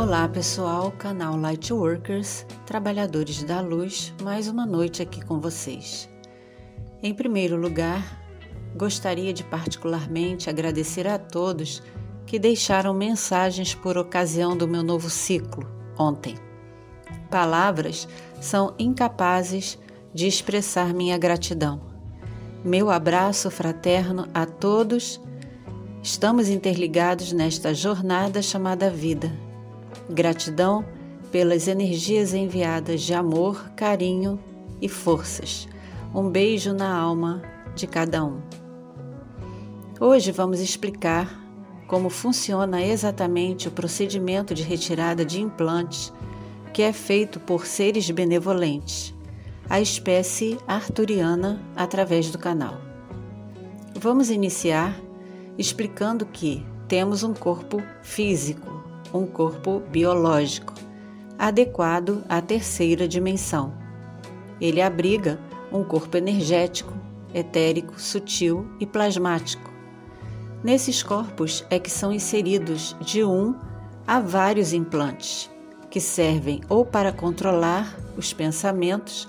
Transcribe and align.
Olá 0.00 0.26
pessoal, 0.26 0.90
canal 0.92 1.36
Lightworkers, 1.36 2.46
trabalhadores 2.64 3.42
da 3.42 3.60
luz, 3.60 4.14
mais 4.22 4.48
uma 4.48 4.64
noite 4.64 5.02
aqui 5.02 5.22
com 5.22 5.38
vocês. 5.38 6.08
Em 7.02 7.12
primeiro 7.12 7.54
lugar, 7.54 8.18
gostaria 8.74 9.30
de 9.30 9.44
particularmente 9.44 10.48
agradecer 10.48 11.06
a 11.06 11.18
todos 11.18 11.82
que 12.24 12.38
deixaram 12.38 12.94
mensagens 12.94 13.74
por 13.74 13.98
ocasião 13.98 14.56
do 14.56 14.66
meu 14.66 14.82
novo 14.82 15.10
ciclo 15.10 15.68
ontem. 15.98 16.34
Palavras 17.30 18.08
são 18.40 18.74
incapazes 18.78 19.78
de 20.14 20.26
expressar 20.26 20.94
minha 20.94 21.18
gratidão. 21.18 21.78
Meu 22.64 22.88
abraço 22.88 23.50
fraterno 23.50 24.26
a 24.32 24.46
todos. 24.46 25.20
Estamos 26.02 26.48
interligados 26.48 27.34
nesta 27.34 27.74
jornada 27.74 28.40
chamada 28.40 28.88
vida 28.88 29.30
Gratidão 30.12 30.84
pelas 31.30 31.68
energias 31.68 32.34
enviadas 32.34 33.02
de 33.02 33.14
amor, 33.14 33.70
carinho 33.76 34.40
e 34.82 34.88
forças. 34.88 35.68
Um 36.12 36.28
beijo 36.28 36.72
na 36.72 36.92
alma 36.92 37.40
de 37.76 37.86
cada 37.86 38.24
um. 38.24 38.40
Hoje 40.00 40.32
vamos 40.32 40.58
explicar 40.58 41.40
como 41.86 42.10
funciona 42.10 42.84
exatamente 42.84 43.68
o 43.68 43.70
procedimento 43.70 44.52
de 44.52 44.64
retirada 44.64 45.24
de 45.24 45.40
implantes 45.40 46.12
que 46.72 46.82
é 46.82 46.92
feito 46.92 47.38
por 47.38 47.64
seres 47.64 48.10
benevolentes, 48.10 49.14
a 49.68 49.80
espécie 49.80 50.58
arturiana, 50.66 51.62
através 51.76 52.30
do 52.30 52.38
canal. 52.38 52.80
Vamos 53.94 54.28
iniciar 54.28 55.00
explicando 55.56 56.26
que 56.26 56.66
temos 56.88 57.22
um 57.22 57.32
corpo 57.32 57.80
físico, 58.02 58.79
um 59.12 59.26
corpo 59.26 59.80
biológico, 59.90 60.74
adequado 61.38 62.22
à 62.28 62.40
terceira 62.40 63.08
dimensão. 63.08 63.72
Ele 64.60 64.80
abriga 64.80 65.38
um 65.72 65.82
corpo 65.82 66.16
energético, 66.16 66.92
etérico, 67.34 68.00
sutil 68.00 68.66
e 68.78 68.86
plasmático. 68.86 69.70
Nesses 70.62 71.02
corpos 71.02 71.64
é 71.70 71.78
que 71.78 71.90
são 71.90 72.12
inseridos 72.12 72.94
de 73.00 73.24
um 73.24 73.54
a 74.06 74.20
vários 74.20 74.72
implantes, 74.72 75.50
que 75.88 76.00
servem 76.00 76.60
ou 76.68 76.84
para 76.84 77.12
controlar 77.12 77.96
os 78.16 78.32
pensamentos 78.32 79.28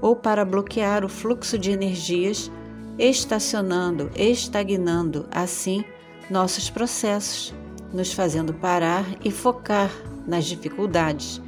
ou 0.00 0.16
para 0.16 0.44
bloquear 0.44 1.04
o 1.04 1.08
fluxo 1.08 1.58
de 1.58 1.70
energias, 1.70 2.50
estacionando, 2.98 4.10
estagnando 4.16 5.26
assim 5.30 5.84
nossos 6.30 6.68
processos 6.68 7.54
nos 7.94 8.12
fazendo 8.12 8.52
parar 8.52 9.06
e 9.24 9.30
focar 9.30 9.90
nas 10.26 10.44
dificuldades, 10.44 11.40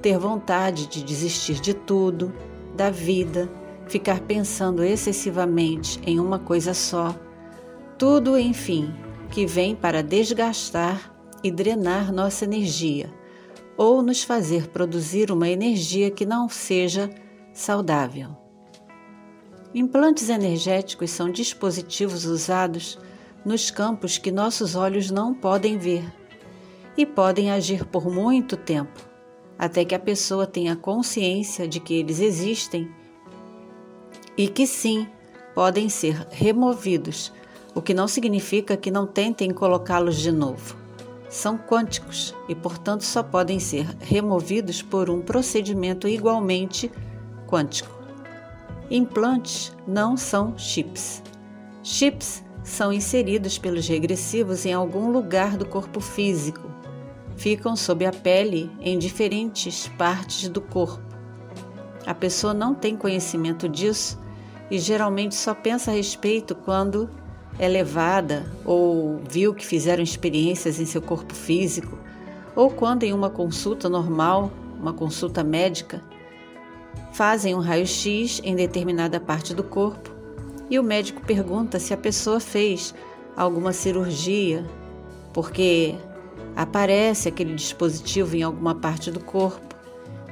ter 0.00 0.16
vontade 0.16 0.86
de 0.86 1.02
desistir 1.02 1.60
de 1.60 1.74
tudo, 1.74 2.32
da 2.76 2.88
vida, 2.88 3.50
ficar 3.88 4.20
pensando 4.20 4.84
excessivamente 4.84 6.00
em 6.06 6.20
uma 6.20 6.38
coisa 6.38 6.72
só. 6.72 7.14
Tudo, 7.98 8.38
enfim, 8.38 8.94
que 9.30 9.44
vem 9.44 9.74
para 9.74 10.02
desgastar 10.02 11.12
e 11.42 11.50
drenar 11.50 12.12
nossa 12.12 12.44
energia, 12.44 13.12
ou 13.76 14.00
nos 14.00 14.22
fazer 14.22 14.68
produzir 14.68 15.32
uma 15.32 15.48
energia 15.48 16.10
que 16.10 16.24
não 16.24 16.48
seja 16.48 17.10
saudável. 17.52 18.36
Implantes 19.74 20.28
energéticos 20.28 21.10
são 21.10 21.30
dispositivos 21.30 22.24
usados 22.24 22.98
nos 23.44 23.70
campos 23.70 24.18
que 24.18 24.30
nossos 24.30 24.74
olhos 24.74 25.10
não 25.10 25.32
podem 25.32 25.78
ver 25.78 26.04
e 26.96 27.06
podem 27.06 27.50
agir 27.50 27.84
por 27.84 28.10
muito 28.10 28.56
tempo, 28.56 29.00
até 29.58 29.84
que 29.84 29.94
a 29.94 29.98
pessoa 29.98 30.46
tenha 30.46 30.74
consciência 30.74 31.68
de 31.68 31.78
que 31.80 31.94
eles 31.94 32.20
existem 32.20 32.90
e 34.36 34.48
que 34.48 34.66
sim 34.66 35.06
podem 35.54 35.88
ser 35.88 36.26
removidos, 36.30 37.32
o 37.74 37.82
que 37.82 37.94
não 37.94 38.08
significa 38.08 38.76
que 38.76 38.90
não 38.90 39.06
tentem 39.06 39.50
colocá-los 39.50 40.16
de 40.16 40.32
novo. 40.32 40.76
São 41.28 41.58
quânticos 41.58 42.34
e, 42.48 42.54
portanto, 42.54 43.02
só 43.02 43.22
podem 43.22 43.60
ser 43.60 43.84
removidos 44.00 44.82
por 44.82 45.10
um 45.10 45.20
procedimento 45.20 46.08
igualmente 46.08 46.90
quântico. 47.46 47.96
Implantes 48.90 49.76
não 49.86 50.16
são 50.16 50.56
chips. 50.56 51.22
Chips 51.82 52.42
são 52.68 52.92
inseridos 52.92 53.58
pelos 53.58 53.88
regressivos 53.88 54.66
em 54.66 54.72
algum 54.72 55.10
lugar 55.10 55.56
do 55.56 55.64
corpo 55.64 56.00
físico. 56.00 56.70
Ficam 57.36 57.74
sob 57.74 58.04
a 58.04 58.12
pele 58.12 58.70
em 58.80 58.98
diferentes 58.98 59.88
partes 59.96 60.48
do 60.48 60.60
corpo. 60.60 61.02
A 62.06 62.14
pessoa 62.14 62.52
não 62.52 62.74
tem 62.74 62.96
conhecimento 62.96 63.68
disso 63.68 64.18
e 64.70 64.78
geralmente 64.78 65.34
só 65.34 65.54
pensa 65.54 65.90
a 65.90 65.94
respeito 65.94 66.54
quando 66.54 67.08
é 67.58 67.66
levada 67.66 68.46
ou 68.64 69.20
viu 69.28 69.54
que 69.54 69.66
fizeram 69.66 70.02
experiências 70.02 70.78
em 70.78 70.86
seu 70.86 71.00
corpo 71.00 71.34
físico 71.34 71.98
ou 72.54 72.70
quando 72.70 73.04
em 73.04 73.12
uma 73.12 73.30
consulta 73.30 73.88
normal, 73.88 74.50
uma 74.78 74.92
consulta 74.92 75.42
médica, 75.42 76.02
fazem 77.12 77.54
um 77.54 77.60
raio-x 77.60 78.40
em 78.44 78.54
determinada 78.54 79.18
parte 79.18 79.54
do 79.54 79.62
corpo 79.62 80.17
e 80.70 80.78
o 80.78 80.82
médico 80.82 81.22
pergunta 81.22 81.78
se 81.78 81.94
a 81.94 81.96
pessoa 81.96 82.40
fez 82.40 82.94
alguma 83.36 83.72
cirurgia, 83.72 84.66
porque 85.32 85.94
aparece 86.54 87.28
aquele 87.28 87.54
dispositivo 87.54 88.36
em 88.36 88.42
alguma 88.42 88.74
parte 88.74 89.10
do 89.10 89.20
corpo 89.20 89.76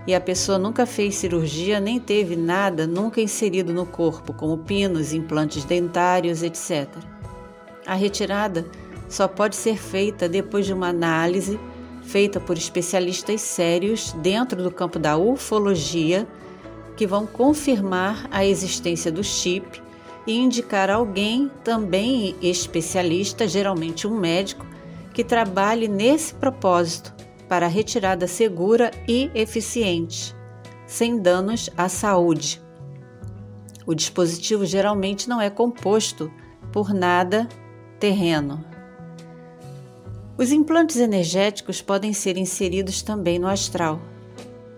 e 0.06 0.14
a 0.14 0.20
pessoa 0.20 0.58
nunca 0.58 0.86
fez 0.86 1.16
cirurgia 1.16 1.80
nem 1.80 1.98
teve 1.98 2.36
nada 2.36 2.86
nunca 2.86 3.20
inserido 3.20 3.72
no 3.72 3.84
corpo, 3.84 4.32
como 4.32 4.58
pinos, 4.58 5.12
implantes 5.12 5.64
dentários, 5.64 6.42
etc. 6.42 6.88
A 7.84 7.94
retirada 7.94 8.66
só 9.08 9.26
pode 9.26 9.56
ser 9.56 9.76
feita 9.76 10.28
depois 10.28 10.66
de 10.66 10.72
uma 10.72 10.88
análise 10.88 11.58
feita 12.02 12.38
por 12.38 12.56
especialistas 12.56 13.40
sérios 13.40 14.12
dentro 14.22 14.62
do 14.62 14.70
campo 14.70 14.98
da 14.98 15.16
ufologia 15.16 16.26
que 16.96 17.06
vão 17.06 17.26
confirmar 17.26 18.28
a 18.30 18.44
existência 18.46 19.10
do 19.10 19.24
chip 19.24 19.82
e 20.26 20.36
indicar 20.36 20.90
alguém 20.90 21.50
também 21.62 22.34
especialista, 22.42 23.46
geralmente 23.46 24.06
um 24.06 24.18
médico, 24.18 24.66
que 25.14 25.22
trabalhe 25.22 25.88
nesse 25.88 26.34
propósito 26.34 27.14
para 27.48 27.68
retirada 27.68 28.26
segura 28.26 28.90
e 29.08 29.30
eficiente, 29.34 30.34
sem 30.86 31.20
danos 31.20 31.70
à 31.76 31.88
saúde. 31.88 32.60
O 33.86 33.94
dispositivo 33.94 34.66
geralmente 34.66 35.28
não 35.28 35.40
é 35.40 35.48
composto 35.48 36.30
por 36.72 36.92
nada 36.92 37.48
terreno. 38.00 38.64
Os 40.36 40.52
implantes 40.52 40.96
energéticos 40.96 41.80
podem 41.80 42.12
ser 42.12 42.36
inseridos 42.36 43.00
também 43.00 43.38
no 43.38 43.46
astral. 43.46 44.00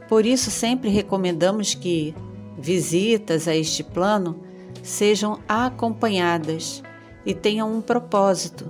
Por 0.09 0.25
isso, 0.25 0.51
sempre 0.51 0.89
recomendamos 0.89 1.75
que 1.75 2.15
visitas 2.57 3.49
a 3.49 3.57
este 3.57 3.83
plano 3.83 4.48
sejam 4.89 5.39
acompanhadas 5.47 6.83
e 7.25 7.35
tenham 7.35 7.71
um 7.73 7.81
propósito. 7.81 8.67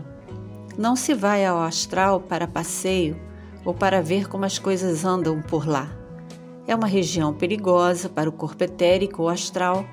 Não 0.76 0.97
se 0.97 1.15
vai 1.15 1.47
ao 1.47 1.61
astral 1.61 2.20
para 2.20 2.47
passeio 2.47 3.17
ou 3.65 3.73
para 3.73 4.03
ver 4.03 4.29
como 4.29 4.44
as 4.44 4.59
coisas 4.59 5.05
andam 5.05 5.41
por 5.41 5.67
lá. 5.67 5.91
É 6.67 6.75
uma 6.75 6.87
região 6.87 7.32
perigosa 7.32 8.09
para 8.09 8.29
o 8.29 8.32
corpo 8.32 8.62
etérico 8.65 9.23
ou 9.23 9.29
astral, 9.29 9.87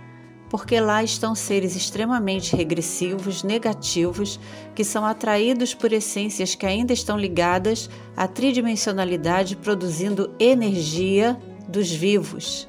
porque 0.49 0.79
lá 0.79 1.03
estão 1.03 1.35
seres 1.35 1.75
extremamente 1.75 2.55
regressivos, 2.55 3.43
negativos, 3.43 4.39
que 4.73 4.83
são 4.83 5.05
atraídos 5.05 5.73
por 5.73 5.93
essências 5.93 6.55
que 6.55 6.65
ainda 6.65 6.93
estão 6.93 7.17
ligadas 7.17 7.89
à 8.15 8.27
tridimensionalidade, 8.27 9.55
produzindo 9.55 10.33
energia 10.39 11.39
dos 11.67 11.91
vivos. 11.91 12.67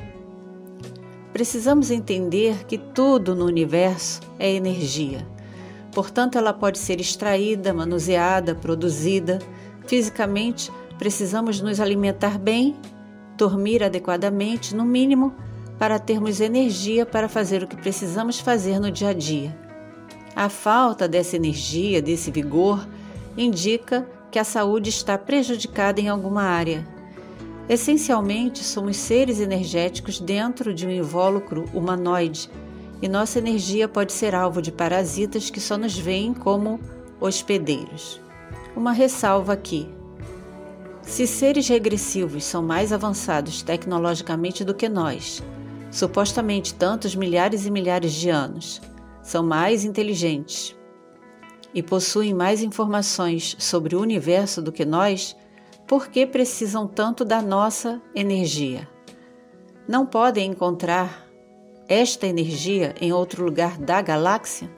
Precisamos 1.37 1.91
entender 1.91 2.65
que 2.65 2.79
tudo 2.79 3.35
no 3.35 3.45
universo 3.45 4.23
é 4.39 4.51
energia. 4.51 5.29
Portanto, 5.93 6.39
ela 6.39 6.55
pode 6.55 6.79
ser 6.79 6.99
extraída, 6.99 7.75
manuseada, 7.75 8.55
produzida. 8.55 9.39
Fisicamente, 9.87 10.73
precisamos 10.97 11.61
nos 11.61 11.79
alimentar 11.79 12.39
bem, 12.39 12.75
dormir 13.37 13.85
adequadamente, 13.85 14.75
no 14.75 14.83
mínimo, 14.83 15.35
para 15.79 15.99
termos 15.99 16.41
energia 16.41 17.05
para 17.05 17.29
fazer 17.29 17.63
o 17.63 17.69
que 17.69 17.77
precisamos 17.77 18.41
fazer 18.41 18.81
no 18.81 18.91
dia 18.91 19.11
a 19.11 19.13
dia. 19.13 19.55
A 20.35 20.49
falta 20.49 21.07
dessa 21.07 21.37
energia, 21.37 22.01
desse 22.01 22.31
vigor, 22.31 22.89
indica 23.37 24.09
que 24.31 24.39
a 24.39 24.45
saúde 24.45 24.89
está 24.89 25.19
prejudicada 25.19 26.01
em 26.01 26.09
alguma 26.09 26.45
área 26.45 26.96
Essencialmente, 27.69 28.63
somos 28.63 28.97
seres 28.97 29.41
energéticos 29.41 30.21
dentro 30.21 30.73
de 30.73 30.87
um 30.87 30.91
invólucro 30.91 31.65
humanoide 31.75 32.49
e 33.03 33.09
nossa 33.09 33.39
energia 33.39 33.89
pode 33.89 34.13
ser 34.13 34.35
alvo 34.35 34.63
de 34.63 34.71
parasitas 34.71 35.51
que 35.51 35.61
só 35.61 35.77
nos 35.77 35.99
veem 35.99 36.33
como 36.33 36.81
hospedeiros. 37.21 38.21
Uma 38.77 38.93
ressalva 38.93 39.53
aqui: 39.53 39.89
Se 41.03 41.27
seres 41.27 41.67
regressivos 41.69 42.45
são 42.45 42.63
mais 42.63 42.93
avançados 42.93 43.63
tecnologicamente 43.63 44.65
do 44.65 44.75
que 44.75 44.89
nós, 44.89 45.43
supostamente 45.91 46.73
tantos 46.73 47.17
milhares 47.17 47.67
e 47.67 47.71
milhares 47.71 48.13
de 48.13 48.31
anos, 48.31 48.81
são 49.23 49.43
mais 49.43 49.85
inteligentes 49.85 50.77
e 51.75 51.83
possuem 51.83 52.33
mais 52.33 52.63
informações 52.63 53.57
sobre 53.59 53.97
o 53.97 54.01
universo 54.01 54.63
do 54.63 54.71
que 54.71 54.85
nós, 54.85 55.37
por 55.87 56.09
que 56.09 56.27
precisam 56.27 56.87
tanto 56.87 57.25
da 57.25 57.41
nossa 57.41 58.03
energia? 58.15 58.89
Não 59.89 60.05
podem 60.05 60.51
encontrar 60.51 61.25
esta 61.89 62.27
energia 62.27 62.95
em 63.01 63.13
outro 63.13 63.45
lugar 63.45 63.79
da 63.79 64.03
galáxia? 64.03 64.69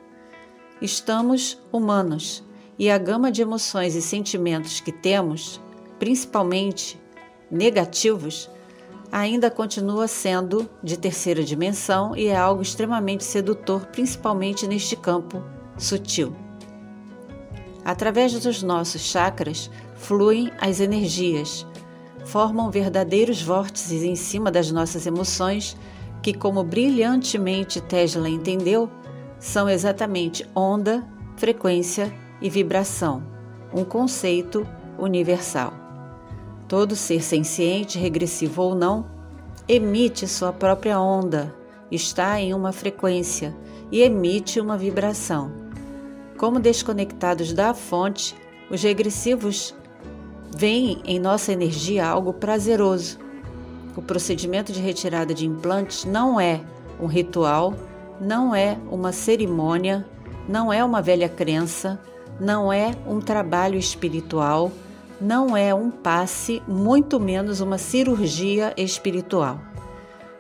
Estamos 0.83 1.59
humanos 1.73 2.45
e 2.79 2.91
a 2.91 2.99
gama 2.99 3.33
de 3.33 3.41
emoções 3.41 3.95
e 3.95 4.03
sentimentos 4.03 4.81
que 4.81 4.93
temos, 4.93 5.61
principalmente 5.99 7.01
negativos, 7.51 8.51
ainda 9.11 9.51
continua 9.51 10.07
sendo 10.07 10.69
de 10.83 10.99
terceira 10.99 11.43
dimensão 11.43 12.15
e 12.15 12.27
é 12.27 12.37
algo 12.37 12.61
extremamente 12.61 13.25
sedutor, 13.25 13.87
principalmente 13.87 14.67
neste 14.67 14.95
campo 14.95 15.43
sutil. 15.79 16.37
Através 17.83 18.35
dos 18.35 18.63
nossos 18.63 19.01
chakras 19.01 19.71
fluem 19.99 20.51
as 20.61 20.81
energias, 20.81 21.67
formam 22.25 22.71
verdadeiros 22.71 23.43
vórtices 23.43 24.03
em 24.03 24.17
cima 24.17 24.51
das 24.51 24.71
nossas 24.71 25.07
emoções, 25.07 25.77
que, 26.23 26.33
como 26.33 26.65
brilhantemente 26.65 27.81
Tesla 27.81 28.29
entendeu, 28.29 28.89
são 29.39 29.69
exatamente 29.69 30.49
onda, 30.55 31.07
frequência 31.37 32.13
e 32.41 32.49
vibração, 32.49 33.23
um 33.73 33.85
conceito 33.85 34.67
universal. 34.99 35.73
Todo 36.67 36.97
ser 36.97 37.23
senciente, 37.23 37.99
regressivo 37.99 38.63
ou 38.63 38.75
não, 38.75 39.07
emite 39.67 40.27
sua 40.27 40.53
própria 40.53 41.01
onda, 41.01 41.55
está 41.91 42.41
em 42.41 42.53
uma 42.53 42.73
frequência 42.73 43.57
e 43.91 44.01
emite 44.03 44.61
uma 44.61 44.77
vibração. 44.77 45.51
Como 46.37 46.61
desconectados 46.61 47.53
da 47.53 47.73
fonte, 47.73 48.37
os 48.71 48.83
regressivos 48.83 49.75
veem 50.57 51.01
em 51.05 51.19
nossa 51.19 51.53
energia 51.53 52.07
algo 52.07 52.33
prazeroso. 52.33 53.19
O 53.97 54.03
procedimento 54.03 54.73
de 54.73 54.81
retirada 54.81 55.35
de 55.35 55.47
implantes 55.47 56.05
não 56.05 56.41
é 56.41 56.61
um 57.01 57.07
ritual, 57.07 57.75
não 58.21 58.55
é 58.55 58.79
uma 58.91 59.13
cerimônia, 59.13 60.07
não 60.49 60.73
é 60.73 60.85
uma 60.85 61.03
velha 61.03 61.29
crença, 61.29 62.01
não 62.41 62.73
é 62.73 62.93
um 63.07 63.21
trabalho 63.21 63.79
espiritual 63.79 64.73
não 65.21 65.57
é 65.57 65.75
um 65.75 65.91
passe, 65.91 66.63
muito 66.67 67.19
menos 67.19 67.61
uma 67.61 67.79
cirurgia 67.79 68.73
espiritual. 68.77 69.61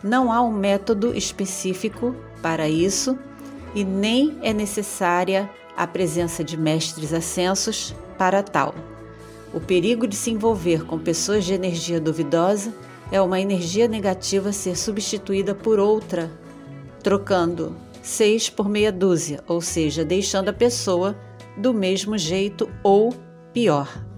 Não 0.02 0.32
há 0.32 0.40
um 0.40 0.52
método 0.52 1.16
específico 1.16 2.14
para 2.40 2.69
isso 2.69 3.19
e 3.75 3.84
nem 3.84 4.38
é 4.43 4.52
necessária 4.52 5.50
a 5.76 5.87
presença 5.87 6.44
de 6.44 6.56
mestres 6.56 7.12
ascensos 7.12 7.94
para 8.16 8.43
tal. 8.43 8.75
O 9.52 9.60
perigo 9.60 10.06
de 10.06 10.14
se 10.14 10.30
envolver 10.30 10.84
com 10.84 10.98
pessoas 10.98 11.44
de 11.44 11.54
energia 11.54 12.00
duvidosa 12.00 12.74
é 13.10 13.20
uma 13.20 13.40
energia 13.40 13.88
negativa 13.88 14.52
ser 14.52 14.76
substituída 14.76 15.54
por 15.54 15.78
outra, 15.78 16.30
trocando 17.02 17.74
seis 18.02 18.50
por 18.50 18.68
meia 18.68 18.92
dúzia, 18.92 19.42
ou 19.46 19.60
seja, 19.60 20.04
deixando 20.04 20.50
a 20.50 20.52
pessoa 20.52 21.16
do 21.56 21.72
mesmo 21.72 22.18
jeito 22.18 22.68
ou 22.82 23.14
pior 23.52 24.08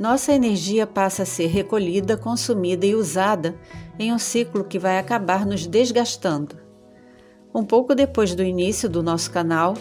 nossa 0.00 0.32
energia 0.32 0.86
passa 0.86 1.24
a 1.24 1.26
ser 1.26 1.48
recolhida, 1.48 2.16
consumida 2.16 2.86
e 2.86 2.94
usada 2.94 3.54
em 3.98 4.10
um 4.14 4.18
ciclo 4.18 4.64
que 4.64 4.78
vai 4.78 4.98
acabar 4.98 5.44
nos 5.44 5.66
desgastando. 5.66 6.56
Um 7.54 7.62
pouco 7.62 7.94
depois 7.94 8.34
do 8.34 8.42
início 8.42 8.88
do 8.88 9.02
nosso 9.02 9.30
canal, 9.30 9.74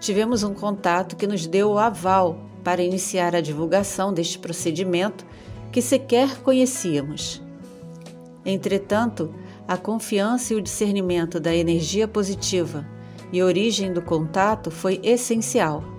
tivemos 0.00 0.42
um 0.42 0.54
contato 0.54 1.14
que 1.14 1.26
nos 1.26 1.46
deu 1.46 1.72
o 1.72 1.78
aval 1.78 2.38
para 2.66 2.82
iniciar 2.82 3.36
a 3.36 3.40
divulgação 3.40 4.12
deste 4.12 4.40
procedimento 4.40 5.24
que 5.70 5.80
sequer 5.80 6.42
conhecíamos. 6.42 7.40
Entretanto, 8.44 9.32
a 9.68 9.76
confiança 9.76 10.52
e 10.52 10.56
o 10.56 10.60
discernimento 10.60 11.38
da 11.38 11.54
energia 11.54 12.08
positiva 12.08 12.84
e 13.32 13.40
origem 13.40 13.92
do 13.92 14.02
contato 14.02 14.68
foi 14.68 15.00
essencial 15.04 15.96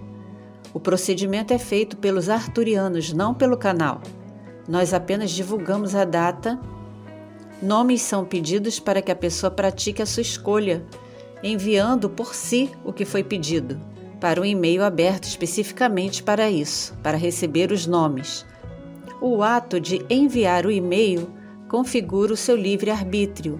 o 0.77 0.79
procedimento 0.79 1.53
é 1.55 1.57
feito 1.57 1.97
pelos 1.97 2.29
arturianos, 2.29 3.11
não 3.11 3.33
pelo 3.33 3.57
canal. 3.57 3.99
Nós 4.67 4.93
apenas 4.93 5.31
divulgamos 5.31 5.95
a 5.95 6.05
data. 6.05 6.59
Nomes 7.59 8.03
são 8.03 8.23
pedidos 8.23 8.79
para 8.79 9.01
que 9.01 9.11
a 9.11 9.15
pessoa 9.15 9.49
pratique 9.49 10.03
a 10.03 10.05
sua 10.05 10.21
escolha, 10.21 10.85
enviando 11.41 12.07
por 12.07 12.35
si 12.35 12.69
o 12.85 12.93
que 12.93 13.05
foi 13.05 13.23
pedido, 13.23 13.81
para 14.19 14.41
um 14.41 14.45
e-mail 14.45 14.83
aberto 14.83 15.25
especificamente 15.25 16.23
para 16.23 16.49
isso, 16.49 16.93
para 17.03 17.17
receber 17.17 17.71
os 17.71 17.85
nomes. 17.85 18.45
O 19.21 19.41
ato 19.41 19.79
de 19.79 20.05
enviar 20.09 20.65
o 20.65 20.71
e-mail 20.71 21.29
configura 21.67 22.33
o 22.33 22.37
seu 22.37 22.55
livre-arbítrio. 22.55 23.59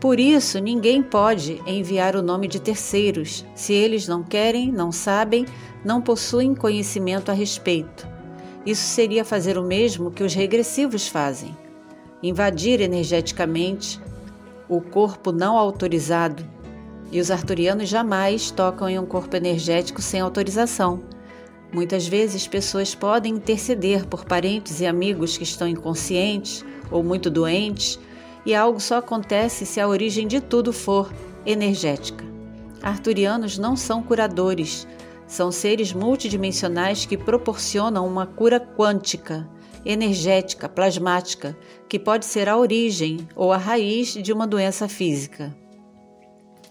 Por 0.00 0.20
isso, 0.20 0.58
ninguém 0.58 1.02
pode 1.02 1.62
enviar 1.66 2.14
o 2.14 2.22
nome 2.22 2.46
de 2.46 2.60
terceiros 2.60 3.44
se 3.54 3.72
eles 3.72 4.06
não 4.06 4.22
querem, 4.22 4.70
não 4.70 4.92
sabem 4.92 5.46
não 5.84 6.00
possuem 6.00 6.54
conhecimento 6.54 7.30
a 7.30 7.34
respeito. 7.34 8.08
Isso 8.64 8.82
seria 8.82 9.24
fazer 9.24 9.58
o 9.58 9.62
mesmo 9.62 10.10
que 10.10 10.24
os 10.24 10.34
regressivos 10.34 11.06
fazem: 11.06 11.54
invadir 12.22 12.80
energeticamente 12.80 14.00
o 14.68 14.80
corpo 14.80 15.30
não 15.30 15.58
autorizado. 15.58 16.44
E 17.14 17.20
os 17.20 17.30
arturianos 17.30 17.88
jamais 17.88 18.50
tocam 18.50 18.88
em 18.88 18.98
um 18.98 19.06
corpo 19.06 19.36
energético 19.36 20.02
sem 20.02 20.20
autorização. 20.20 21.04
Muitas 21.72 22.08
vezes, 22.08 22.48
pessoas 22.48 22.92
podem 22.92 23.34
interceder 23.34 24.04
por 24.04 24.24
parentes 24.24 24.80
e 24.80 24.86
amigos 24.86 25.36
que 25.36 25.44
estão 25.44 25.68
inconscientes 25.68 26.64
ou 26.90 27.04
muito 27.04 27.30
doentes, 27.30 28.00
e 28.44 28.52
algo 28.52 28.80
só 28.80 28.96
acontece 28.96 29.64
se 29.64 29.80
a 29.80 29.86
origem 29.86 30.26
de 30.26 30.40
tudo 30.40 30.72
for 30.72 31.08
energética. 31.46 32.24
Arturianos 32.82 33.58
não 33.58 33.76
são 33.76 34.02
curadores, 34.02 34.84
são 35.24 35.52
seres 35.52 35.92
multidimensionais 35.92 37.06
que 37.06 37.16
proporcionam 37.16 38.08
uma 38.08 38.26
cura 38.26 38.58
quântica, 38.58 39.48
energética, 39.86 40.68
plasmática, 40.68 41.56
que 41.88 41.96
pode 41.96 42.24
ser 42.24 42.48
a 42.48 42.58
origem 42.58 43.18
ou 43.36 43.52
a 43.52 43.56
raiz 43.56 44.14
de 44.14 44.32
uma 44.32 44.48
doença 44.48 44.88
física. 44.88 45.54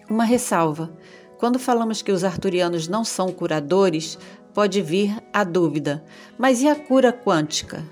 Uma 0.10 0.24
ressalva: 0.24 0.91
quando 1.38 1.60
falamos 1.60 2.01
que 2.01 2.12
os 2.12 2.24
arturianos 2.24 2.88
não 2.88 3.03
são 3.03 3.31
curadores, 3.31 4.17
pode 4.53 4.81
vir 4.81 5.15
a 5.31 5.43
dúvida: 5.43 6.03
mas 6.38 6.62
e 6.62 6.67
a 6.67 6.75
cura 6.75 7.12
quântica? 7.12 7.83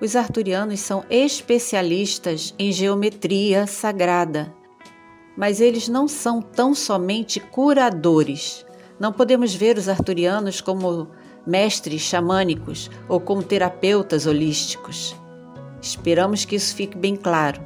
Os 0.00 0.14
arturianos 0.14 0.80
são 0.80 1.04
especialistas 1.08 2.54
em 2.58 2.70
geometria 2.70 3.66
sagrada, 3.66 4.52
mas 5.36 5.60
eles 5.60 5.88
não 5.88 6.06
são 6.06 6.42
tão 6.42 6.74
somente 6.74 7.40
curadores. 7.40 8.66
Não 8.98 9.12
podemos 9.12 9.54
ver 9.54 9.78
os 9.78 9.88
arturianos 9.88 10.60
como 10.60 11.08
mestres 11.46 12.02
xamânicos 12.02 12.90
ou 13.08 13.20
como 13.20 13.42
terapeutas 13.42 14.26
holísticos. 14.26 15.14
Esperamos 15.80 16.44
que 16.44 16.56
isso 16.56 16.74
fique 16.74 16.96
bem 16.96 17.16
claro. 17.16 17.60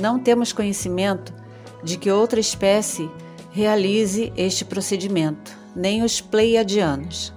Não 0.00 0.18
temos 0.18 0.52
conhecimento 0.52 1.34
de 1.82 1.96
que 1.96 2.10
outra 2.10 2.40
espécie 2.40 3.10
realize 3.52 4.32
este 4.36 4.64
procedimento, 4.64 5.56
nem 5.74 6.02
os 6.02 6.20
pleiadianos. 6.20 7.32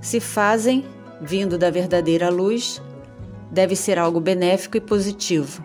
Se 0.00 0.20
fazem, 0.20 0.84
vindo 1.20 1.58
da 1.58 1.70
verdadeira 1.70 2.28
luz, 2.28 2.82
deve 3.50 3.74
ser 3.74 3.98
algo 3.98 4.20
benéfico 4.20 4.76
e 4.76 4.80
positivo. 4.80 5.64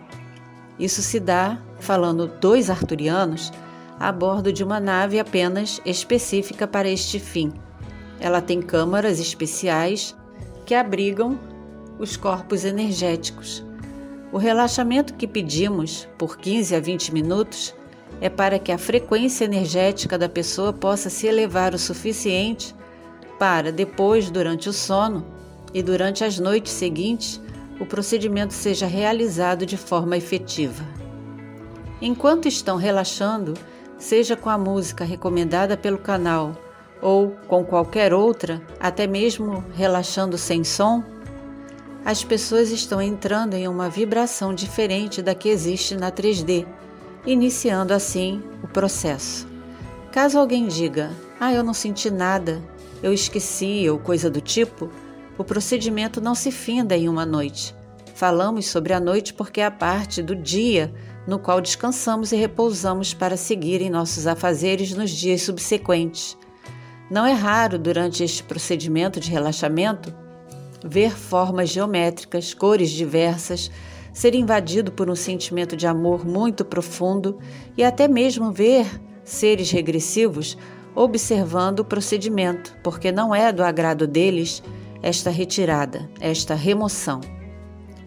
Isso 0.78 1.02
se 1.02 1.20
dá, 1.20 1.60
falando 1.78 2.26
dos 2.26 2.70
arturianos, 2.70 3.52
a 3.98 4.10
bordo 4.10 4.52
de 4.52 4.64
uma 4.64 4.80
nave 4.80 5.20
apenas 5.20 5.80
específica 5.84 6.66
para 6.66 6.88
este 6.88 7.20
fim. 7.20 7.52
Ela 8.18 8.40
tem 8.40 8.60
câmaras 8.62 9.20
especiais 9.20 10.16
que 10.64 10.74
abrigam 10.74 11.38
os 11.98 12.16
corpos 12.16 12.64
energéticos. 12.64 13.64
O 14.32 14.38
relaxamento 14.38 15.14
que 15.14 15.28
pedimos, 15.28 16.08
por 16.16 16.38
15 16.38 16.74
a 16.74 16.80
20 16.80 17.12
minutos, 17.12 17.74
é 18.20 18.28
para 18.28 18.58
que 18.58 18.70
a 18.70 18.78
frequência 18.78 19.44
energética 19.44 20.18
da 20.18 20.28
pessoa 20.28 20.72
possa 20.72 21.10
se 21.10 21.26
elevar 21.26 21.74
o 21.74 21.78
suficiente 21.78 22.74
para, 23.38 23.72
depois, 23.72 24.30
durante 24.30 24.68
o 24.68 24.72
sono 24.72 25.26
e 25.74 25.82
durante 25.82 26.22
as 26.22 26.38
noites 26.38 26.72
seguintes, 26.72 27.40
o 27.80 27.86
procedimento 27.86 28.54
seja 28.54 28.86
realizado 28.86 29.66
de 29.66 29.76
forma 29.76 30.16
efetiva. 30.16 30.84
Enquanto 32.00 32.46
estão 32.46 32.76
relaxando, 32.76 33.54
seja 33.98 34.36
com 34.36 34.50
a 34.50 34.58
música 34.58 35.04
recomendada 35.04 35.76
pelo 35.76 35.98
canal 35.98 36.56
ou 37.00 37.30
com 37.48 37.64
qualquer 37.64 38.12
outra, 38.14 38.62
até 38.78 39.06
mesmo 39.06 39.64
relaxando 39.74 40.38
sem 40.38 40.62
som, 40.62 41.02
as 42.04 42.24
pessoas 42.24 42.70
estão 42.70 43.00
entrando 43.00 43.54
em 43.54 43.68
uma 43.68 43.88
vibração 43.88 44.54
diferente 44.54 45.22
da 45.22 45.34
que 45.34 45.48
existe 45.48 45.96
na 45.96 46.10
3D, 46.10 46.66
iniciando 47.26 47.94
assim 47.94 48.42
o 48.62 48.68
processo. 48.68 49.46
Caso 50.10 50.38
alguém 50.38 50.68
diga, 50.68 51.10
ah, 51.40 51.52
eu 51.52 51.62
não 51.62 51.74
senti 51.74 52.10
nada, 52.10 52.62
eu 53.02 53.12
esqueci 53.12 53.88
ou 53.88 53.98
coisa 53.98 54.30
do 54.30 54.40
tipo, 54.40 54.90
o 55.38 55.44
procedimento 55.44 56.20
não 56.20 56.34
se 56.34 56.50
finda 56.50 56.96
em 56.96 57.08
uma 57.08 57.24
noite. 57.24 57.74
Falamos 58.14 58.66
sobre 58.66 58.92
a 58.92 59.00
noite 59.00 59.32
porque 59.32 59.60
é 59.60 59.66
a 59.66 59.70
parte 59.70 60.22
do 60.22 60.36
dia 60.36 60.92
no 61.26 61.38
qual 61.38 61.60
descansamos 61.60 62.32
e 62.32 62.36
repousamos 62.36 63.14
para 63.14 63.36
seguir 63.36 63.80
em 63.80 63.90
nossos 63.90 64.26
afazeres 64.26 64.92
nos 64.92 65.10
dias 65.10 65.42
subsequentes. 65.42 66.36
Não 67.10 67.24
é 67.24 67.32
raro, 67.32 67.78
durante 67.78 68.22
este 68.22 68.42
procedimento 68.42 69.20
de 69.20 69.30
relaxamento, 69.30 70.14
ver 70.84 71.12
formas 71.12 71.68
geométricas, 71.68 72.54
cores 72.54 72.90
diversas, 72.90 73.70
ser 74.12 74.34
invadido 74.34 74.92
por 74.92 75.08
um 75.08 75.14
sentimento 75.14 75.76
de 75.76 75.86
amor 75.86 76.26
muito 76.26 76.64
profundo 76.64 77.38
e 77.76 77.82
até 77.82 78.06
mesmo 78.06 78.52
ver 78.52 78.86
seres 79.24 79.70
regressivos 79.70 80.56
observando 80.94 81.80
o 81.80 81.84
procedimento, 81.84 82.76
porque 82.82 83.10
não 83.10 83.34
é 83.34 83.50
do 83.50 83.64
agrado 83.64 84.06
deles 84.06 84.62
esta 85.02 85.30
retirada, 85.30 86.08
esta 86.20 86.54
remoção. 86.54 87.20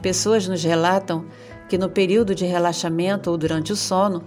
Pessoas 0.01 0.47
nos 0.47 0.63
relatam 0.63 1.25
que 1.67 1.77
no 1.77 1.89
período 1.89 2.35
de 2.35 2.45
relaxamento 2.45 3.31
ou 3.31 3.37
durante 3.37 3.73
o 3.73 3.75
sono 3.75 4.23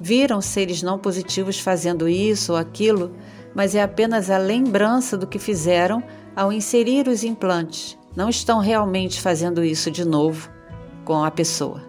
viram 0.00 0.40
seres 0.40 0.82
não 0.82 0.98
positivos 0.98 1.60
fazendo 1.60 2.08
isso 2.08 2.52
ou 2.52 2.58
aquilo, 2.58 3.14
mas 3.54 3.74
é 3.76 3.82
apenas 3.82 4.28
a 4.28 4.38
lembrança 4.38 5.16
do 5.16 5.26
que 5.26 5.38
fizeram 5.38 6.02
ao 6.34 6.52
inserir 6.52 7.06
os 7.06 7.22
implantes. 7.22 7.96
Não 8.16 8.28
estão 8.28 8.58
realmente 8.58 9.20
fazendo 9.20 9.62
isso 9.62 9.88
de 9.88 10.04
novo 10.04 10.50
com 11.10 11.24
a 11.24 11.30
pessoa. 11.32 11.82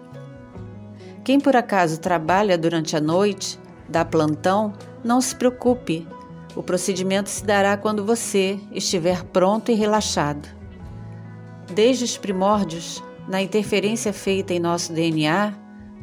Quem 1.22 1.38
por 1.38 1.54
acaso 1.54 2.00
trabalha 2.00 2.58
durante 2.58 2.96
a 2.96 3.00
noite, 3.00 3.56
dá 3.88 4.04
plantão, 4.04 4.72
não 5.04 5.20
se 5.20 5.36
preocupe. 5.36 6.08
O 6.56 6.62
procedimento 6.64 7.30
se 7.30 7.44
dará 7.44 7.76
quando 7.76 8.04
você 8.04 8.58
estiver 8.72 9.22
pronto 9.26 9.70
e 9.70 9.74
relaxado. 9.74 10.48
Desde 11.72 12.02
os 12.02 12.18
primórdios, 12.18 13.00
na 13.28 13.40
interferência 13.40 14.12
feita 14.12 14.54
em 14.54 14.58
nosso 14.58 14.92
DNA, 14.92 15.54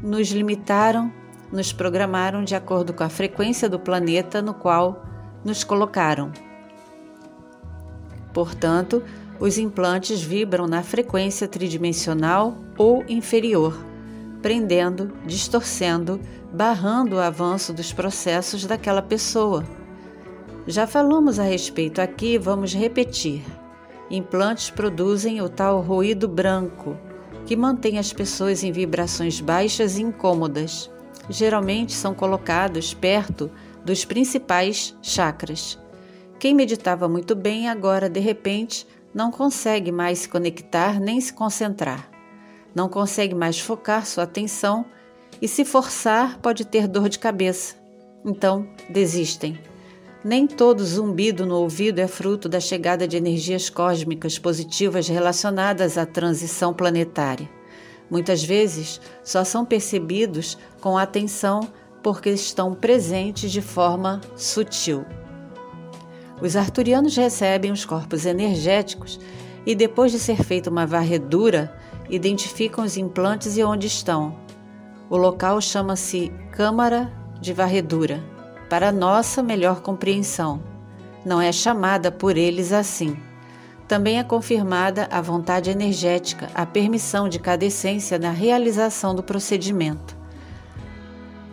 nos 0.01 0.31
limitaram, 0.31 1.11
nos 1.51 1.73
programaram 1.73 2.41
de 2.41 2.55
acordo 2.55 2.93
com 2.93 3.03
a 3.03 3.09
frequência 3.09 3.67
do 3.67 3.77
planeta 3.77 4.41
no 4.41 4.53
qual 4.53 5.03
nos 5.43 5.65
colocaram. 5.65 6.31
Portanto, 8.39 9.03
os 9.37 9.57
implantes 9.57 10.21
vibram 10.21 10.65
na 10.65 10.81
frequência 10.81 11.45
tridimensional 11.45 12.57
ou 12.77 13.03
inferior, 13.09 13.77
prendendo, 14.41 15.11
distorcendo, 15.25 16.21
barrando 16.53 17.17
o 17.17 17.19
avanço 17.19 17.73
dos 17.73 17.91
processos 17.91 18.65
daquela 18.65 19.01
pessoa. 19.01 19.65
Já 20.65 20.87
falamos 20.87 21.37
a 21.37 21.43
respeito 21.43 21.99
aqui, 21.99 22.37
vamos 22.37 22.73
repetir. 22.73 23.43
Implantes 24.09 24.69
produzem 24.69 25.41
o 25.41 25.49
tal 25.49 25.81
ruído 25.81 26.25
branco, 26.25 26.95
que 27.45 27.57
mantém 27.57 27.99
as 27.99 28.13
pessoas 28.13 28.63
em 28.63 28.71
vibrações 28.71 29.41
baixas 29.41 29.97
e 29.97 30.01
incômodas. 30.01 30.89
Geralmente 31.29 31.91
são 31.91 32.13
colocados 32.13 32.93
perto 32.93 33.51
dos 33.83 34.05
principais 34.05 34.97
chakras. 35.01 35.77
Quem 36.39 36.55
meditava 36.55 37.09
muito 37.09 37.35
bem 37.35 37.67
agora, 37.67 38.09
de 38.09 38.21
repente, 38.21 38.87
não 39.13 39.29
consegue 39.29 39.91
mais 39.91 40.19
se 40.19 40.29
conectar 40.29 40.97
nem 40.97 41.19
se 41.19 41.33
concentrar. 41.33 42.09
Não 42.73 42.87
consegue 42.87 43.35
mais 43.35 43.59
focar 43.59 44.05
sua 44.05 44.23
atenção 44.23 44.85
e, 45.41 45.49
se 45.49 45.65
forçar, 45.65 46.39
pode 46.39 46.65
ter 46.65 46.87
dor 46.87 47.09
de 47.09 47.19
cabeça. 47.19 47.75
Então, 48.25 48.65
desistem. 48.89 49.59
Nem 50.23 50.47
todo 50.47 50.85
zumbido 50.85 51.45
no 51.45 51.55
ouvido 51.55 51.99
é 51.99 52.07
fruto 52.07 52.47
da 52.47 52.61
chegada 52.61 53.05
de 53.05 53.17
energias 53.17 53.69
cósmicas 53.69 54.39
positivas 54.39 55.09
relacionadas 55.09 55.97
à 55.97 56.05
transição 56.05 56.73
planetária. 56.73 57.49
Muitas 58.09 58.41
vezes 58.41 59.01
só 59.25 59.43
são 59.43 59.65
percebidos 59.65 60.57
com 60.79 60.97
atenção 60.97 61.67
porque 62.01 62.29
estão 62.29 62.73
presentes 62.73 63.51
de 63.51 63.61
forma 63.61 64.21
sutil. 64.37 65.05
Os 66.41 66.55
arturianos 66.55 67.15
recebem 67.15 67.71
os 67.71 67.83
corpos 67.83 68.25
energéticos 68.25 69.19
e, 69.65 69.75
depois 69.75 70.11
de 70.11 70.19
ser 70.19 70.43
feita 70.43 70.69
uma 70.69 70.85
varredura, 70.85 71.75
identificam 72.09 72.83
os 72.83 72.97
implantes 72.97 73.57
e 73.57 73.63
onde 73.63 73.87
estão. 73.87 74.35
O 75.09 75.17
local 75.17 75.59
chama-se 75.59 76.31
Câmara 76.51 77.11
de 77.41 77.53
Varredura, 77.53 78.23
para 78.69 78.91
nossa 78.91 79.43
melhor 79.43 79.81
compreensão. 79.81 80.61
Não 81.25 81.41
é 81.41 81.51
chamada 81.51 82.11
por 82.11 82.37
eles 82.37 82.71
assim. 82.71 83.17
Também 83.87 84.19
é 84.19 84.23
confirmada 84.23 85.07
a 85.11 85.19
vontade 85.19 85.69
energética, 85.69 86.49
a 86.53 86.65
permissão 86.65 87.27
de 87.27 87.39
cada 87.39 87.65
essência 87.65 88.19
na 88.19 88.29
realização 88.29 89.15
do 89.15 89.23
procedimento. 89.23 90.15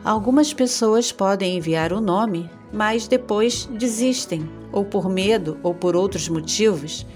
Algumas 0.05 0.52
pessoas 0.52 1.11
podem 1.11 1.57
enviar 1.57 1.93
o 1.93 2.00
nome, 2.00 2.49
mas 2.73 3.07
depois 3.07 3.69
desistem, 3.73 4.49
ou 4.73 4.85
por 4.85 5.09
medo 5.09 5.59
ou 5.63 5.75
por 5.75 5.97
outros 5.97 6.29
motivos. 6.29 7.07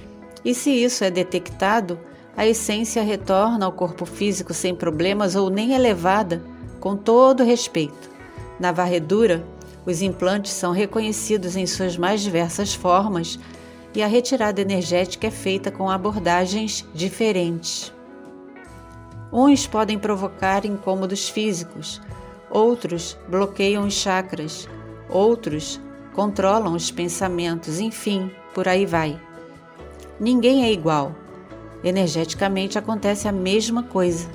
E 0.45 0.55
se 0.55 0.71
isso 0.71 1.05
é 1.05 1.11
detectado, 1.11 1.99
a 2.37 2.47
essência 2.47 3.03
retorna 3.03 3.67
ao 3.67 3.73
corpo 3.73 4.07
físico 4.07 4.55
sem 4.55 4.75
problemas 4.75 5.35
ou 5.37 5.51
nem 5.51 5.73
elevada, 5.73 6.43
com 6.79 6.97
todo 6.97 7.45
respeito. 7.45 8.11
Na 8.59 8.73
varredura, 8.73 9.45
os 9.85 10.03
implantes 10.03 10.53
são 10.53 10.73
reconhecidos 10.73 11.57
em 11.57 11.67
suas 11.67 11.97
mais 11.97 12.21
diversas 12.21 12.75
formas 12.75 13.39
e 13.95 14.03
a 14.03 14.07
retirada 14.07 14.61
energética 14.61 15.27
é 15.27 15.31
feita 15.31 15.71
com 15.71 15.91
abordagens 15.91 16.87
diferentes. 16.95 17.93
Uns 19.33 19.67
podem 19.67 19.99
provocar 19.99 20.65
incômodos 20.65 21.29
físicos, 21.29 22.01
outros 22.51 23.17
bloqueiam 23.29 23.87
os 23.87 23.95
chakras, 23.95 24.69
outros 25.11 25.81
controlam 26.15 26.75
os 26.75 26.91
pensamentos, 26.91 27.81
enfim, 27.81 28.31
por 28.55 28.69
aí 28.69 28.87
vai. 28.87 29.21
Ninguém 30.19 30.65
é 30.65 30.73
igual. 30.73 31.15
Energeticamente 31.83 32.79
acontece 32.79 33.27
a 33.27 33.33
mesma 33.33 33.83
coisa. 33.83 34.29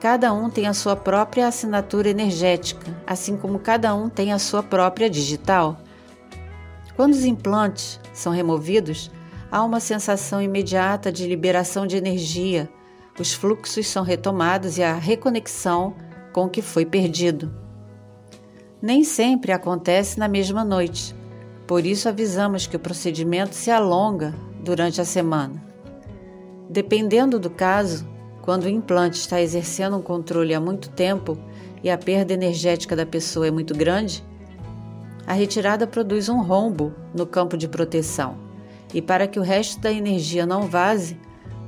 Cada 0.00 0.32
um 0.32 0.50
tem 0.50 0.66
a 0.66 0.74
sua 0.74 0.94
própria 0.94 1.48
assinatura 1.48 2.08
energética, 2.08 2.94
assim 3.06 3.36
como 3.36 3.58
cada 3.58 3.94
um 3.94 4.08
tem 4.08 4.32
a 4.32 4.38
sua 4.38 4.62
própria 4.62 5.08
digital. 5.08 5.80
Quando 6.94 7.14
os 7.14 7.24
implantes 7.24 7.98
são 8.12 8.32
removidos, 8.32 9.10
há 9.50 9.64
uma 9.64 9.80
sensação 9.80 10.40
imediata 10.40 11.10
de 11.10 11.26
liberação 11.26 11.86
de 11.86 11.96
energia, 11.96 12.68
os 13.18 13.32
fluxos 13.32 13.86
são 13.86 14.04
retomados 14.04 14.76
e 14.76 14.82
a 14.82 14.94
reconexão 14.94 15.94
com 16.32 16.44
o 16.44 16.50
que 16.50 16.60
foi 16.60 16.84
perdido. 16.84 17.63
Nem 18.84 19.02
sempre 19.02 19.50
acontece 19.50 20.18
na 20.18 20.28
mesma 20.28 20.62
noite, 20.62 21.16
por 21.66 21.86
isso 21.86 22.06
avisamos 22.06 22.66
que 22.66 22.76
o 22.76 22.78
procedimento 22.78 23.54
se 23.54 23.70
alonga 23.70 24.34
durante 24.60 25.00
a 25.00 25.06
semana. 25.06 25.54
Dependendo 26.68 27.38
do 27.38 27.48
caso, 27.48 28.06
quando 28.42 28.64
o 28.64 28.68
implante 28.68 29.16
está 29.16 29.40
exercendo 29.40 29.96
um 29.96 30.02
controle 30.02 30.52
há 30.52 30.60
muito 30.60 30.90
tempo 30.90 31.38
e 31.82 31.88
a 31.88 31.96
perda 31.96 32.34
energética 32.34 32.94
da 32.94 33.06
pessoa 33.06 33.46
é 33.46 33.50
muito 33.50 33.74
grande, 33.74 34.22
a 35.26 35.32
retirada 35.32 35.86
produz 35.86 36.28
um 36.28 36.42
rombo 36.42 36.92
no 37.14 37.24
campo 37.24 37.56
de 37.56 37.66
proteção, 37.66 38.36
e 38.92 39.00
para 39.00 39.26
que 39.26 39.38
o 39.38 39.42
resto 39.42 39.80
da 39.80 39.90
energia 39.90 40.44
não 40.44 40.68
vaze, 40.68 41.18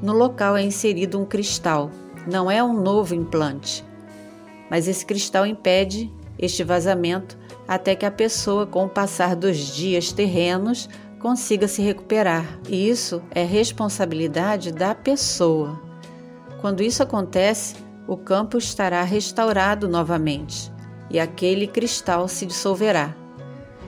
no 0.02 0.12
local 0.12 0.54
é 0.54 0.62
inserido 0.62 1.18
um 1.18 1.24
cristal, 1.24 1.90
não 2.30 2.50
é 2.50 2.62
um 2.62 2.78
novo 2.78 3.14
implante. 3.14 3.82
Mas 4.70 4.86
esse 4.86 5.06
cristal 5.06 5.46
impede 5.46 6.12
este 6.38 6.62
vazamento 6.62 7.36
até 7.66 7.94
que 7.94 8.06
a 8.06 8.10
pessoa, 8.10 8.66
com 8.66 8.84
o 8.84 8.88
passar 8.88 9.34
dos 9.34 9.56
dias 9.56 10.12
terrenos, 10.12 10.88
consiga 11.18 11.66
se 11.66 11.82
recuperar. 11.82 12.60
E 12.68 12.88
isso 12.88 13.22
é 13.30 13.42
responsabilidade 13.42 14.72
da 14.72 14.94
pessoa. 14.94 15.80
Quando 16.60 16.82
isso 16.82 17.02
acontece, 17.02 17.74
o 18.06 18.16
campo 18.16 18.58
estará 18.58 19.02
restaurado 19.02 19.88
novamente 19.88 20.72
e 21.10 21.18
aquele 21.18 21.66
cristal 21.66 22.28
se 22.28 22.46
dissolverá 22.46 23.14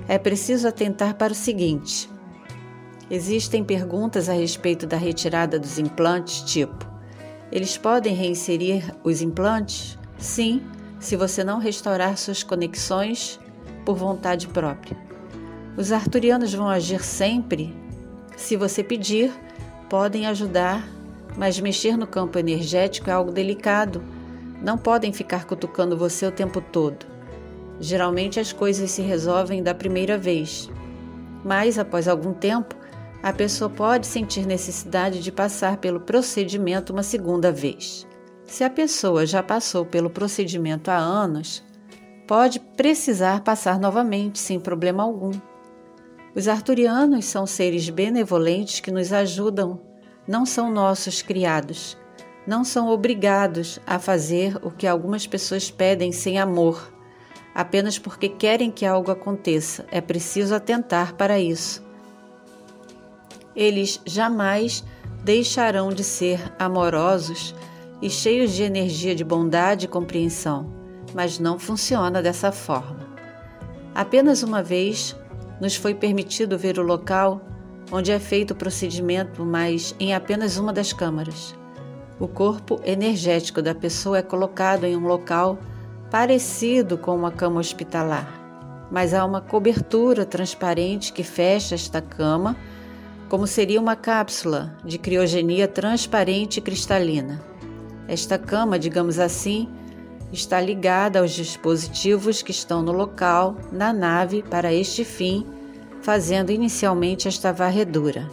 é 0.08 0.16
preciso 0.18 0.66
atentar 0.66 1.14
para 1.14 1.32
o 1.32 1.36
seguinte: 1.36 2.10
existem 3.10 3.62
perguntas 3.62 4.28
a 4.28 4.32
respeito 4.32 4.86
da 4.86 4.96
retirada 4.96 5.58
dos 5.58 5.78
implantes, 5.78 6.40
tipo: 6.50 6.88
eles 7.52 7.76
podem 7.76 8.14
reinserir 8.14 8.94
os 9.04 9.20
implantes? 9.20 9.98
Sim, 10.16 10.62
se 10.98 11.16
você 11.16 11.42
não 11.44 11.58
restaurar 11.58 12.16
suas 12.16 12.42
conexões 12.42 13.38
por 13.84 13.96
vontade 13.96 14.48
própria. 14.48 14.96
Os 15.76 15.92
arturianos 15.92 16.52
vão 16.52 16.68
agir 16.68 17.02
sempre? 17.04 17.74
Se 18.36 18.56
você 18.56 18.82
pedir, 18.82 19.32
podem 19.88 20.26
ajudar 20.26 20.84
mas 21.38 21.60
mexer 21.60 21.96
no 21.96 22.06
campo 22.06 22.36
energético 22.36 23.08
é 23.08 23.12
algo 23.12 23.30
delicado. 23.30 24.02
Não 24.60 24.76
podem 24.76 25.12
ficar 25.12 25.44
cutucando 25.44 25.96
você 25.96 26.26
o 26.26 26.32
tempo 26.32 26.60
todo. 26.60 27.06
Geralmente 27.78 28.40
as 28.40 28.52
coisas 28.52 28.90
se 28.90 29.02
resolvem 29.02 29.62
da 29.62 29.72
primeira 29.72 30.18
vez, 30.18 30.68
mas 31.44 31.78
após 31.78 32.08
algum 32.08 32.34
tempo, 32.34 32.74
a 33.22 33.32
pessoa 33.32 33.70
pode 33.70 34.04
sentir 34.04 34.46
necessidade 34.46 35.22
de 35.22 35.30
passar 35.30 35.76
pelo 35.76 36.00
procedimento 36.00 36.92
uma 36.92 37.04
segunda 37.04 37.52
vez. 37.52 38.04
Se 38.48 38.64
a 38.64 38.70
pessoa 38.70 39.26
já 39.26 39.42
passou 39.42 39.84
pelo 39.84 40.08
procedimento 40.08 40.90
há 40.90 40.96
anos, 40.96 41.62
pode 42.26 42.58
precisar 42.58 43.42
passar 43.42 43.78
novamente 43.78 44.38
sem 44.38 44.58
problema 44.58 45.02
algum. 45.02 45.32
Os 46.34 46.48
arturianos 46.48 47.26
são 47.26 47.46
seres 47.46 47.90
benevolentes 47.90 48.80
que 48.80 48.90
nos 48.90 49.12
ajudam, 49.12 49.78
não 50.26 50.46
são 50.46 50.72
nossos 50.72 51.20
criados, 51.20 51.96
não 52.46 52.64
são 52.64 52.88
obrigados 52.88 53.78
a 53.86 53.98
fazer 53.98 54.56
o 54.62 54.70
que 54.70 54.86
algumas 54.86 55.26
pessoas 55.26 55.70
pedem 55.70 56.10
sem 56.10 56.38
amor, 56.38 56.90
apenas 57.54 57.98
porque 57.98 58.30
querem 58.30 58.70
que 58.70 58.86
algo 58.86 59.10
aconteça. 59.10 59.84
É 59.90 60.00
preciso 60.00 60.54
atentar 60.54 61.14
para 61.16 61.38
isso. 61.38 61.84
Eles 63.54 64.00
jamais 64.06 64.82
deixarão 65.22 65.90
de 65.90 66.02
ser 66.02 66.40
amorosos 66.58 67.54
e 68.00 68.08
cheios 68.08 68.52
de 68.52 68.62
energia 68.62 69.14
de 69.14 69.24
bondade 69.24 69.86
e 69.86 69.88
compreensão, 69.88 70.72
mas 71.14 71.38
não 71.38 71.58
funciona 71.58 72.22
dessa 72.22 72.52
forma. 72.52 73.08
Apenas 73.94 74.42
uma 74.42 74.62
vez 74.62 75.16
nos 75.60 75.74
foi 75.74 75.94
permitido 75.94 76.56
ver 76.56 76.78
o 76.78 76.82
local 76.82 77.40
onde 77.90 78.12
é 78.12 78.18
feito 78.18 78.52
o 78.52 78.56
procedimento, 78.56 79.44
mas 79.44 79.94
em 79.98 80.14
apenas 80.14 80.56
uma 80.56 80.72
das 80.72 80.92
câmaras. 80.92 81.56
O 82.20 82.28
corpo 82.28 82.80
energético 82.84 83.62
da 83.62 83.74
pessoa 83.74 84.18
é 84.18 84.22
colocado 84.22 84.84
em 84.84 84.96
um 84.96 85.06
local 85.06 85.58
parecido 86.10 86.98
com 86.98 87.14
uma 87.14 87.30
cama 87.30 87.60
hospitalar, 87.60 88.28
mas 88.90 89.14
há 89.14 89.24
uma 89.24 89.40
cobertura 89.40 90.24
transparente 90.24 91.12
que 91.12 91.22
fecha 91.22 91.74
esta 91.74 92.00
cama, 92.00 92.56
como 93.28 93.46
seria 93.46 93.80
uma 93.80 93.94
cápsula 93.94 94.76
de 94.84 94.98
criogenia 94.98 95.68
transparente 95.68 96.58
e 96.58 96.62
cristalina. 96.62 97.47
Esta 98.08 98.38
cama, 98.38 98.78
digamos 98.78 99.18
assim, 99.18 99.68
está 100.32 100.58
ligada 100.58 101.20
aos 101.20 101.30
dispositivos 101.32 102.40
que 102.40 102.50
estão 102.50 102.82
no 102.82 102.90
local, 102.90 103.56
na 103.70 103.92
nave, 103.92 104.42
para 104.42 104.72
este 104.72 105.04
fim, 105.04 105.46
fazendo 106.00 106.50
inicialmente 106.50 107.28
esta 107.28 107.52
varredura. 107.52 108.26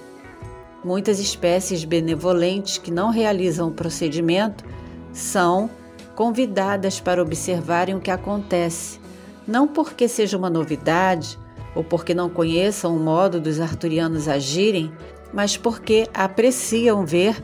Muitas 0.81 1.19
espécies 1.19 1.83
benevolentes 1.83 2.77
que 2.77 2.89
não 2.89 3.09
realizam 3.09 3.67
o 3.67 3.73
procedimento 3.73 4.63
são 5.11 5.69
convidadas 6.15 7.01
para 7.01 7.21
observarem 7.21 7.95
o 7.95 7.99
que 7.99 8.11
acontece, 8.11 8.99
não 9.45 9.67
porque 9.67 10.07
seja 10.07 10.37
uma 10.37 10.49
novidade 10.49 11.37
ou 11.75 11.83
porque 11.83 12.13
não 12.13 12.29
conheçam 12.29 12.95
o 12.95 12.99
modo 12.99 13.41
dos 13.41 13.59
arturianos 13.59 14.29
agirem, 14.29 14.91
mas 15.33 15.57
porque 15.57 16.07
apreciam 16.13 17.05
ver 17.05 17.35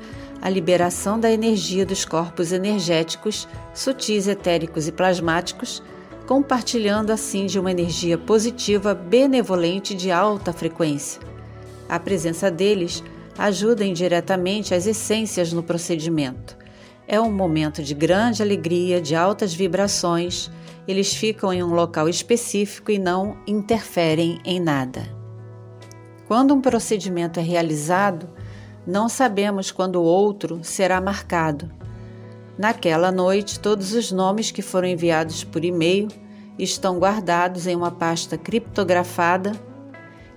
a 0.42 0.50
liberação 0.50 1.20
da 1.20 1.32
energia 1.32 1.86
dos 1.86 2.04
corpos 2.04 2.52
energéticos, 2.52 3.48
sutis, 3.74 4.28
etéricos 4.28 4.88
e 4.88 4.92
plasmáticos, 4.92 5.84
compartilhando 6.26 7.12
assim 7.12 7.46
de 7.46 7.60
uma 7.60 7.72
energia 7.72 8.18
positiva, 8.18 8.96
benevolente 8.96 9.94
de 9.94 10.10
alta 10.10 10.52
frequência. 10.52 11.22
A 11.88 12.00
presença 12.00 12.50
deles 12.50 13.04
ajuda 13.38 13.86
indiretamente 13.86 14.74
as 14.74 14.88
essências 14.88 15.54
no 15.54 15.62
procedimento. 15.62 16.58
É 17.08 17.20
um 17.20 17.32
momento 17.32 17.84
de 17.84 17.94
grande 17.94 18.42
alegria, 18.42 19.02
de 19.02 19.16
altas 19.16 19.54
vibrações. 19.54 20.50
Eles 20.88 21.14
ficam 21.14 21.52
em 21.52 21.62
um 21.62 21.74
local 21.74 22.08
específico 22.08 22.92
e 22.92 22.98
não 22.98 23.38
interferem 23.46 24.40
em 24.46 24.60
nada. 24.60 25.04
Quando 26.28 26.54
um 26.54 26.62
procedimento 26.62 27.40
é 27.40 27.44
realizado, 27.44 28.30
não 28.86 29.08
sabemos 29.08 29.72
quando 29.72 29.98
o 29.98 30.04
outro 30.04 30.60
será 30.64 31.00
marcado. 31.00 31.70
Naquela 32.58 33.12
noite, 33.12 33.60
todos 33.60 33.94
os 33.94 34.12
nomes 34.12 34.52
que 34.52 34.62
foram 34.62 34.88
enviados 34.88 35.44
por 35.44 35.64
e-mail 35.64 36.08
estão 36.58 37.00
guardados 37.00 37.68
em 37.68 37.76
uma 37.76 37.92
pasta 37.92 38.38
criptografada, 38.38 39.54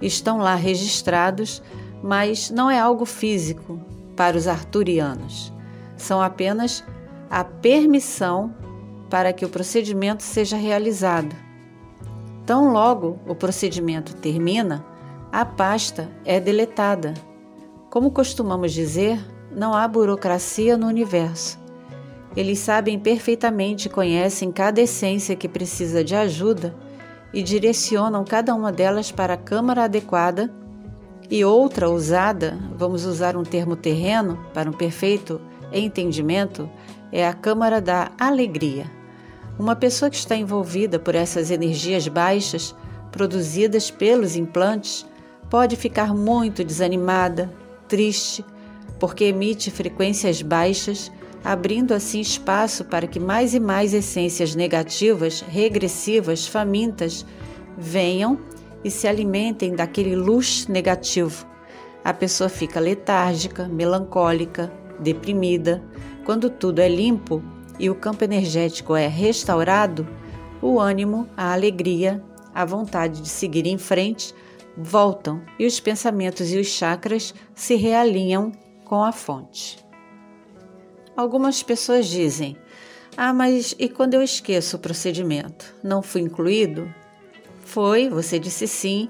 estão 0.00 0.38
lá 0.38 0.54
registrados, 0.54 1.62
mas 2.02 2.50
não 2.50 2.70
é 2.70 2.78
algo 2.78 3.04
físico 3.04 3.80
para 4.16 4.36
os 4.36 4.46
arturianos. 4.46 5.52
São 5.96 6.20
apenas 6.20 6.84
a 7.30 7.44
permissão 7.44 8.54
para 9.10 9.32
que 9.32 9.44
o 9.44 9.48
procedimento 9.48 10.22
seja 10.22 10.56
realizado. 10.56 11.34
Tão 12.46 12.72
logo 12.72 13.18
o 13.26 13.34
procedimento 13.34 14.14
termina, 14.16 14.84
a 15.32 15.44
pasta 15.44 16.10
é 16.24 16.38
deletada 16.38 17.14
como 17.94 18.10
costumamos 18.10 18.72
dizer, 18.72 19.24
não 19.54 19.72
há 19.72 19.86
burocracia 19.86 20.76
no 20.76 20.88
universo. 20.88 21.56
Eles 22.36 22.58
sabem 22.58 22.98
perfeitamente 22.98 23.88
conhecem 23.88 24.50
cada 24.50 24.80
essência 24.80 25.36
que 25.36 25.48
precisa 25.48 26.02
de 26.02 26.12
ajuda 26.12 26.74
e 27.32 27.40
direcionam 27.40 28.24
cada 28.24 28.52
uma 28.52 28.72
delas 28.72 29.12
para 29.12 29.34
a 29.34 29.36
câmara 29.36 29.84
adequada 29.84 30.52
e 31.30 31.44
outra 31.44 31.88
usada, 31.88 32.58
vamos 32.76 33.04
usar 33.04 33.36
um 33.36 33.44
termo 33.44 33.76
terreno 33.76 34.44
para 34.52 34.68
um 34.68 34.72
perfeito 34.72 35.40
entendimento, 35.72 36.68
é 37.12 37.24
a 37.24 37.32
câmara 37.32 37.80
da 37.80 38.10
alegria. 38.18 38.90
Uma 39.56 39.76
pessoa 39.76 40.10
que 40.10 40.16
está 40.16 40.34
envolvida 40.34 40.98
por 40.98 41.14
essas 41.14 41.48
energias 41.48 42.08
baixas 42.08 42.74
produzidas 43.12 43.88
pelos 43.88 44.34
implantes 44.34 45.06
pode 45.48 45.76
ficar 45.76 46.12
muito 46.12 46.64
desanimada, 46.64 47.62
triste, 47.94 48.44
porque 48.98 49.26
emite 49.26 49.70
frequências 49.70 50.42
baixas, 50.42 51.12
abrindo 51.44 51.94
assim 51.94 52.18
espaço 52.18 52.84
para 52.84 53.06
que 53.06 53.20
mais 53.20 53.54
e 53.54 53.60
mais 53.60 53.94
essências 53.94 54.56
negativas, 54.56 55.44
regressivas, 55.46 56.44
famintas 56.44 57.24
venham 57.78 58.36
e 58.82 58.90
se 58.90 59.06
alimentem 59.06 59.76
daquele 59.76 60.16
luz 60.16 60.66
negativo. 60.66 61.46
A 62.04 62.12
pessoa 62.12 62.48
fica 62.48 62.80
letárgica, 62.80 63.68
melancólica, 63.68 64.72
deprimida. 64.98 65.80
Quando 66.24 66.50
tudo 66.50 66.80
é 66.80 66.88
limpo 66.88 67.40
e 67.78 67.88
o 67.88 67.94
campo 67.94 68.24
energético 68.24 68.96
é 68.96 69.06
restaurado, 69.06 70.04
o 70.60 70.80
ânimo, 70.80 71.28
a 71.36 71.52
alegria, 71.52 72.20
a 72.52 72.64
vontade 72.64 73.20
de 73.20 73.28
seguir 73.28 73.68
em 73.68 73.78
frente 73.78 74.34
voltam 74.76 75.42
e 75.58 75.66
os 75.66 75.78
pensamentos 75.80 76.52
e 76.52 76.58
os 76.58 76.66
chakras 76.66 77.34
se 77.54 77.74
realinham 77.74 78.52
com 78.84 79.02
a 79.02 79.12
fonte. 79.12 79.78
Algumas 81.16 81.62
pessoas 81.62 82.06
dizem: 82.06 82.56
Ah, 83.16 83.32
mas 83.32 83.74
e 83.78 83.88
quando 83.88 84.14
eu 84.14 84.22
esqueço 84.22 84.76
o 84.76 84.80
procedimento? 84.80 85.74
Não 85.82 86.02
fui 86.02 86.22
incluído? 86.22 86.92
Foi, 87.64 88.08
você 88.08 88.38
disse 88.38 88.66
sim. 88.66 89.08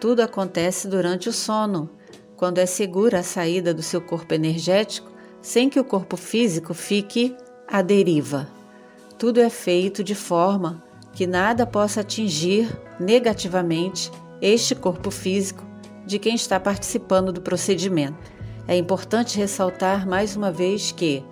Tudo 0.00 0.20
acontece 0.20 0.88
durante 0.88 1.28
o 1.28 1.32
sono, 1.32 1.88
quando 2.36 2.58
é 2.58 2.66
segura 2.66 3.20
a 3.20 3.22
saída 3.22 3.72
do 3.72 3.82
seu 3.82 4.00
corpo 4.00 4.34
energético, 4.34 5.10
sem 5.40 5.70
que 5.70 5.80
o 5.80 5.84
corpo 5.84 6.16
físico 6.16 6.74
fique 6.74 7.34
à 7.66 7.80
deriva. 7.80 8.48
Tudo 9.16 9.40
é 9.40 9.48
feito 9.48 10.02
de 10.02 10.14
forma 10.14 10.82
que 11.12 11.26
nada 11.26 11.64
possa 11.64 12.00
atingir 12.00 12.68
negativamente 12.98 14.10
este 14.40 14.74
corpo 14.74 15.10
físico 15.10 15.64
de 16.06 16.18
quem 16.18 16.34
está 16.34 16.60
participando 16.60 17.32
do 17.32 17.40
procedimento. 17.40 18.18
É 18.66 18.76
importante 18.76 19.38
ressaltar 19.38 20.06
mais 20.06 20.36
uma 20.36 20.50
vez 20.50 20.92
que 20.92 21.24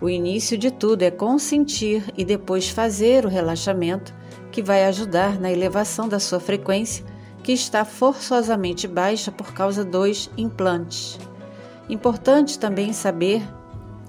o 0.00 0.08
início 0.08 0.58
de 0.58 0.70
tudo 0.70 1.02
é 1.02 1.10
consentir 1.10 2.04
e 2.16 2.24
depois 2.24 2.68
fazer 2.68 3.24
o 3.24 3.28
relaxamento, 3.28 4.12
que 4.50 4.62
vai 4.62 4.84
ajudar 4.84 5.40
na 5.40 5.50
elevação 5.50 6.08
da 6.08 6.18
sua 6.18 6.38
frequência, 6.38 7.04
que 7.42 7.52
está 7.52 7.84
forçosamente 7.84 8.86
baixa 8.86 9.32
por 9.32 9.52
causa 9.52 9.84
dos 9.84 10.30
implantes. 10.36 11.18
Importante 11.88 12.58
também 12.58 12.92
saber 12.92 13.42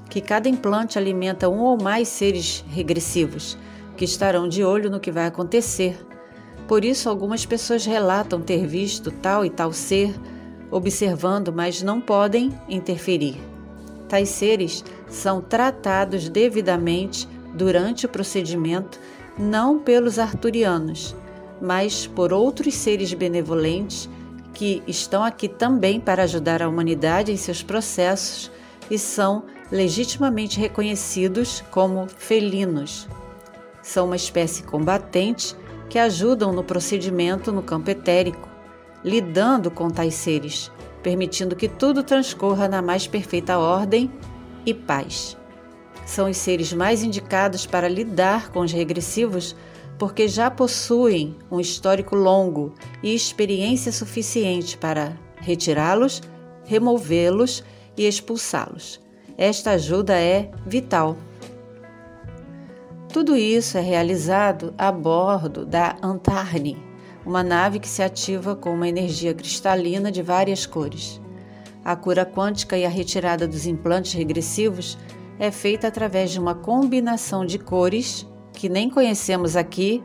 que 0.09 0.21
cada 0.21 0.47
implante 0.47 0.97
alimenta 0.97 1.49
um 1.49 1.61
ou 1.61 1.81
mais 1.81 2.07
seres 2.07 2.63
regressivos, 2.69 3.57
que 3.97 4.05
estarão 4.05 4.47
de 4.47 4.63
olho 4.63 4.89
no 4.89 4.99
que 4.99 5.11
vai 5.11 5.25
acontecer 5.25 5.97
por 6.67 6.83
isso, 6.83 7.09
algumas 7.09 7.45
pessoas 7.45 7.85
relatam 7.85 8.41
ter 8.41 8.65
visto 8.65 9.11
tal 9.11 9.45
e 9.45 9.49
tal 9.49 9.71
ser 9.71 10.13
observando, 10.71 11.53
mas 11.53 11.81
não 11.81 12.01
podem 12.01 12.51
interferir. 12.67 13.39
Tais 14.09 14.29
seres 14.29 14.83
são 15.09 15.41
tratados 15.41 16.27
devidamente 16.29 17.27
durante 17.53 18.05
o 18.05 18.09
procedimento 18.09 18.99
não 19.37 19.79
pelos 19.79 20.17
arturianos, 20.17 21.15
mas 21.61 22.07
por 22.07 22.33
outros 22.33 22.73
seres 22.73 23.13
benevolentes 23.13 24.09
que 24.53 24.81
estão 24.87 25.23
aqui 25.23 25.47
também 25.47 25.99
para 25.99 26.23
ajudar 26.23 26.61
a 26.61 26.69
humanidade 26.69 27.31
em 27.31 27.37
seus 27.37 27.61
processos 27.61 28.51
e 28.89 28.97
são 28.97 29.43
legitimamente 29.71 30.59
reconhecidos 30.59 31.63
como 31.71 32.07
felinos. 32.07 33.07
São 33.81 34.05
uma 34.05 34.15
espécie 34.15 34.63
combatente 34.63 35.55
que 35.89 35.99
ajudam 35.99 36.51
no 36.51 36.63
procedimento 36.63 37.51
no 37.51 37.61
campo 37.61 37.89
etérico, 37.89 38.49
lidando 39.03 39.69
com 39.69 39.89
tais 39.89 40.15
seres, 40.15 40.71
permitindo 41.03 41.55
que 41.55 41.67
tudo 41.67 42.03
transcorra 42.03 42.67
na 42.67 42.81
mais 42.81 43.07
perfeita 43.07 43.57
ordem 43.57 44.11
e 44.65 44.73
paz. 44.73 45.37
São 46.05 46.29
os 46.29 46.37
seres 46.37 46.73
mais 46.73 47.03
indicados 47.03 47.65
para 47.65 47.87
lidar 47.87 48.51
com 48.51 48.59
os 48.61 48.71
regressivos 48.71 49.55
porque 49.97 50.27
já 50.27 50.51
possuem 50.51 51.35
um 51.49 51.59
histórico 51.59 52.15
longo 52.15 52.73
e 53.01 53.13
experiência 53.13 53.91
suficiente 53.91 54.77
para 54.77 55.17
retirá-los, 55.37 56.21
removê-los 56.65 57.63
e 57.97 58.05
expulsá-los. 58.05 58.99
Esta 59.37 59.71
ajuda 59.71 60.17
é 60.17 60.51
vital. 60.65 61.17
Tudo 63.15 63.37
isso 63.37 63.77
é 63.77 63.81
realizado 63.81 64.73
a 64.77 64.91
bordo 64.91 65.65
da 65.65 65.95
Antarne, 66.03 66.77
uma 67.25 67.41
nave 67.41 67.79
que 67.79 67.87
se 67.87 68.03
ativa 68.03 68.57
com 68.57 68.73
uma 68.73 68.89
energia 68.89 69.33
cristalina 69.33 70.11
de 70.11 70.21
várias 70.21 70.65
cores. 70.65 71.21
A 71.81 71.95
cura 71.95 72.25
quântica 72.25 72.77
e 72.77 72.85
a 72.85 72.89
retirada 72.89 73.47
dos 73.47 73.65
implantes 73.65 74.11
regressivos 74.11 74.97
é 75.39 75.49
feita 75.49 75.87
através 75.87 76.31
de 76.31 76.41
uma 76.41 76.55
combinação 76.55 77.45
de 77.45 77.57
cores 77.57 78.27
que 78.51 78.67
nem 78.67 78.89
conhecemos 78.89 79.55
aqui 79.55 80.03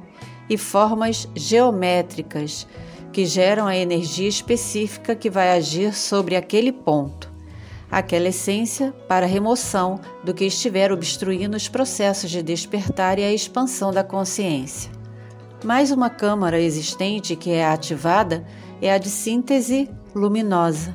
e 0.49 0.57
formas 0.57 1.29
geométricas 1.35 2.65
que 3.13 3.27
geram 3.27 3.67
a 3.67 3.77
energia 3.77 4.29
específica 4.29 5.17
que 5.17 5.29
vai 5.29 5.51
agir 5.51 5.93
sobre 5.95 6.37
aquele 6.37 6.71
ponto, 6.71 7.29
aquela 7.91 8.29
essência 8.29 8.93
para 9.09 9.27
remoção 9.27 10.01
do 10.25 10.33
que 10.33 10.45
estiver 10.45 10.93
obstruindo 10.93 11.57
os 11.57 11.69
processos 11.69 12.31
de 12.31 12.43
despertar 12.43 13.19
e 13.19 13.25
a 13.25 13.33
expansão 13.33 13.91
da 13.91 14.05
consciência. 14.05 14.91
Mais 15.65 15.91
uma 15.91 16.09
câmara 16.09 16.61
existente 16.61 17.37
que 17.37 17.51
é 17.51 17.67
ativada 17.67 18.47
é 18.81 18.93
a 18.93 18.99
de 18.99 19.11
síntese 19.11 19.91
luminosa. 20.15 20.95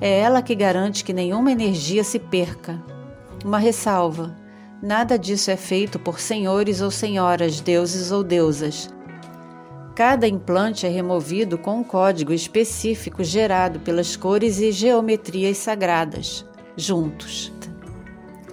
É 0.00 0.20
ela 0.20 0.42
que 0.42 0.54
garante 0.54 1.04
que 1.04 1.12
nenhuma 1.12 1.50
energia 1.50 2.04
se 2.04 2.18
perca. 2.18 2.80
Uma 3.44 3.58
ressalva: 3.58 4.36
Nada 4.82 5.18
disso 5.18 5.50
é 5.50 5.56
feito 5.56 5.98
por 5.98 6.20
senhores 6.20 6.80
ou 6.80 6.90
senhoras, 6.90 7.60
deuses 7.60 8.10
ou 8.12 8.22
deusas. 8.22 8.88
Cada 9.94 10.26
implante 10.26 10.86
é 10.86 10.88
removido 10.88 11.58
com 11.58 11.80
um 11.80 11.84
código 11.84 12.32
específico 12.32 13.22
gerado 13.22 13.78
pelas 13.80 14.16
cores 14.16 14.58
e 14.58 14.72
geometrias 14.72 15.58
sagradas, 15.58 16.46
juntos. 16.74 17.52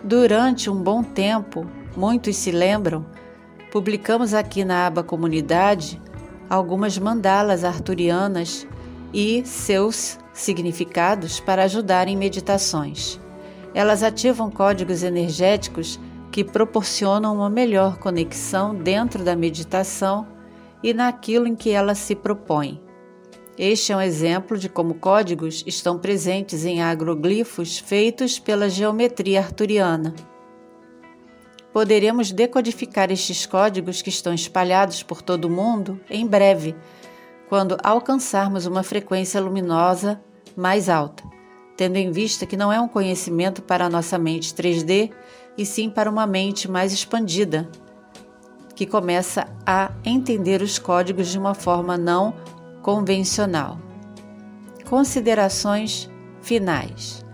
Durante 0.04 0.70
um 0.70 0.84
bom 0.84 1.02
tempo, 1.02 1.66
muitos 1.96 2.36
se 2.36 2.52
lembram, 2.52 3.06
publicamos 3.72 4.34
aqui 4.34 4.66
na 4.66 4.86
aba 4.86 5.02
Comunidade 5.02 6.02
algumas 6.50 6.98
mandalas 6.98 7.64
arturianas 7.64 8.68
e 9.14 9.42
seus 9.46 10.18
significados 10.34 11.40
para 11.40 11.64
ajudar 11.64 12.10
em 12.10 12.18
meditações. 12.18 13.18
Elas 13.74 14.04
ativam 14.04 14.52
códigos 14.52 15.04
energéticos 15.04 15.98
que 16.32 16.44
proporcionam 16.44 17.36
uma 17.36 17.50
melhor 17.50 17.98
conexão 17.98 18.76
dentro 18.76 19.24
da 19.24 19.38
meditação 19.38 20.39
e 20.84 20.94
naquilo 20.94 21.48
em 21.48 21.56
que 21.56 21.70
ela 21.70 21.96
se 21.96 22.16
propõe. 22.16 22.82
Este 23.58 23.92
é 23.92 23.98
um 23.98 24.02
exemplo 24.02 24.58
de 24.58 24.70
como 24.70 24.94
códigos 24.94 25.64
estão 25.68 26.00
presentes 26.00 26.64
em 26.64 26.82
agroglifos 26.82 27.78
feitos 27.78 28.40
pela 28.40 28.70
geometria 28.70 29.40
arturiana. 29.40 30.14
Poderemos 31.74 32.32
decodificar 32.32 33.12
estes 33.12 33.46
códigos 33.46 34.02
que 34.02 34.10
estão 34.10 34.34
espalhados 34.34 35.04
por 35.04 35.22
todo 35.22 35.46
o 35.46 35.50
mundo 35.50 36.00
em 36.10 36.26
breve, 36.26 36.74
quando 37.50 37.78
alcançarmos 37.84 38.66
uma 38.66 38.82
frequência 38.82 39.42
luminosa 39.42 40.22
mais 40.56 40.88
alta, 40.88 41.24
tendo 41.76 41.98
em 41.98 42.12
vista 42.12 42.46
que 42.46 42.56
não 42.56 42.72
é 42.72 42.80
um 42.80 42.88
conhecimento 42.88 43.62
para 43.62 43.86
a 43.86 43.90
nossa 43.90 44.18
mente 44.18 44.54
3D 44.54 45.12
e 45.58 45.66
sim 45.66 45.90
para 45.90 46.10
uma 46.10 46.26
mente 46.26 46.72
mais 46.72 46.94
expandida, 46.94 47.70
que 48.80 48.86
começa 48.86 49.46
a 49.66 49.92
entender 50.06 50.62
os 50.62 50.80
códigos 50.80 51.28
de 51.28 51.38
uma 51.38 51.54
forma 51.54 51.98
não 51.98 52.34
convencional. 52.82 53.78
Considerações 54.90 56.10
finais. 56.42 57.26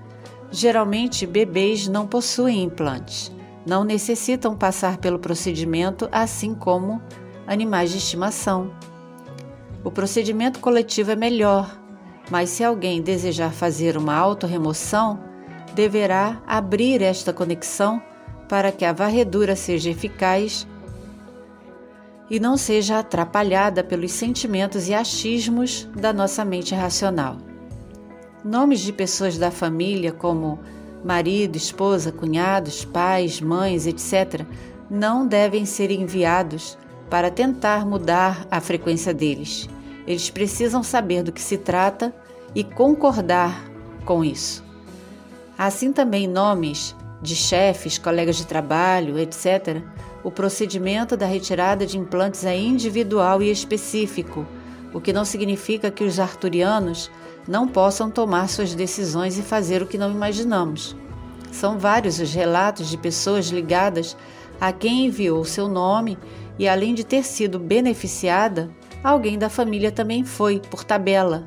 Geralmente, 0.50 1.28
bebês 1.28 1.88
não 1.88 2.08
possuem 2.08 2.64
implantes, 2.64 3.32
não 3.64 3.84
necessitam 3.84 4.58
passar 4.58 4.98
pelo 4.98 5.20
procedimento, 5.20 6.10
assim 6.12 6.56
como 6.56 7.00
animais 7.46 7.92
de 7.92 8.00
estimação. 8.00 8.72
O 9.84 9.92
procedimento 9.92 10.60
coletivo 10.60 11.12
é 11.12 11.16
melhor, 11.16 11.80
mas 12.28 12.50
se 12.50 12.64
alguém 12.64 13.04
desejar 13.04 13.52
fazer 13.52 13.98
uma 13.98 14.16
autorremoção, 14.16 15.20
deverá 15.76 16.42
abrir 16.48 17.04
esta 17.04 17.32
conexão 17.32 18.02
para 18.50 18.72
que 18.72 18.84
a 18.84 18.92
varredura 18.92 19.56
seja 19.56 19.92
eficaz 19.92 20.68
e 22.30 22.40
não 22.40 22.58
seja 22.58 23.00
atrapalhada 23.00 23.84
pelos 23.84 24.12
sentimentos 24.12 24.88
e 24.88 24.94
achismos 24.94 25.88
da 25.96 26.12
nossa 26.12 26.44
mente 26.44 26.74
racional. 26.74 27.38
Nomes 28.44 28.80
de 28.80 28.92
pessoas 28.92 29.38
da 29.38 29.52
família, 29.52 30.12
como 30.12 30.60
marido, 31.04 31.56
esposa, 31.56 32.12
cunhados, 32.12 32.84
pais, 32.84 33.40
mães, 33.40 33.86
etc., 33.86 34.46
não 34.90 35.28
devem 35.28 35.66
ser 35.66 35.92
enviados 35.92 36.78
para 37.10 37.30
tentar 37.32 37.86
mudar 37.86 38.46
a 38.50 38.60
frequência 38.60 39.14
deles. 39.14 39.70
Eles 40.08 40.30
precisam 40.30 40.84
saber 40.84 41.24
do 41.24 41.32
que 41.32 41.42
se 41.42 41.58
trata 41.58 42.14
e 42.54 42.64
concordar 42.64 43.70
com 44.06 44.24
isso. 44.24 44.64
Assim 45.58 45.92
também 45.92 46.28
nomes 46.28 46.96
de 47.22 47.36
chefes, 47.36 47.98
colegas 47.98 48.36
de 48.36 48.46
trabalho, 48.46 49.18
etc., 49.18 49.82
o 50.26 50.32
procedimento 50.32 51.16
da 51.16 51.28
retirada 51.28 51.86
de 51.86 52.00
implantes 52.00 52.44
é 52.46 52.58
individual 52.58 53.44
e 53.44 53.52
específico, 53.52 54.44
o 54.92 55.00
que 55.00 55.14
não 55.14 55.24
significa 55.24 55.92
que 55.92 56.04
os 56.04 56.20
arturianos 56.20 57.12
não 57.48 57.68
possam 57.68 58.10
tomar 58.10 58.50
suas 58.50 58.74
decisões 58.74 59.38
e 59.38 59.44
fazer 59.44 59.84
o 59.84 59.86
que 59.86 60.00
não 60.00 60.10
imaginamos. 60.10 60.96
São 61.52 61.78
vários 61.78 62.20
os 62.20 62.34
relatos 62.34 62.90
de 62.90 62.98
pessoas 62.98 63.50
ligadas 63.50 64.18
a 64.60 64.74
quem 64.74 65.06
enviou 65.06 65.46
seu 65.46 65.68
nome 65.68 66.18
e, 66.58 66.68
além 66.68 66.96
de 66.96 67.04
ter 67.04 67.24
sido 67.24 67.60
beneficiada, 67.60 68.72
alguém 69.04 69.38
da 69.38 69.48
família 69.48 69.92
também 69.92 70.24
foi, 70.24 70.60
por 70.60 70.84
tabela, 70.84 71.46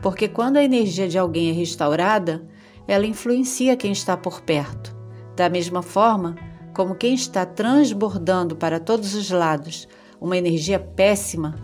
porque 0.00 0.28
quando 0.28 0.56
a 0.56 0.62
energia 0.62 1.08
de 1.08 1.18
alguém 1.18 1.50
é 1.50 1.52
restaurada, 1.52 2.46
ela 2.86 3.06
influencia 3.06 3.76
quem 3.76 3.90
está 3.90 4.16
por 4.16 4.40
perto. 4.40 4.96
Da 5.34 5.48
mesma 5.48 5.82
forma, 5.82 6.36
como 6.74 6.94
quem 6.94 7.14
está 7.14 7.44
transbordando 7.44 8.56
para 8.56 8.80
todos 8.80 9.14
os 9.14 9.30
lados 9.30 9.88
uma 10.20 10.36
energia 10.36 10.78
péssima 10.78 11.56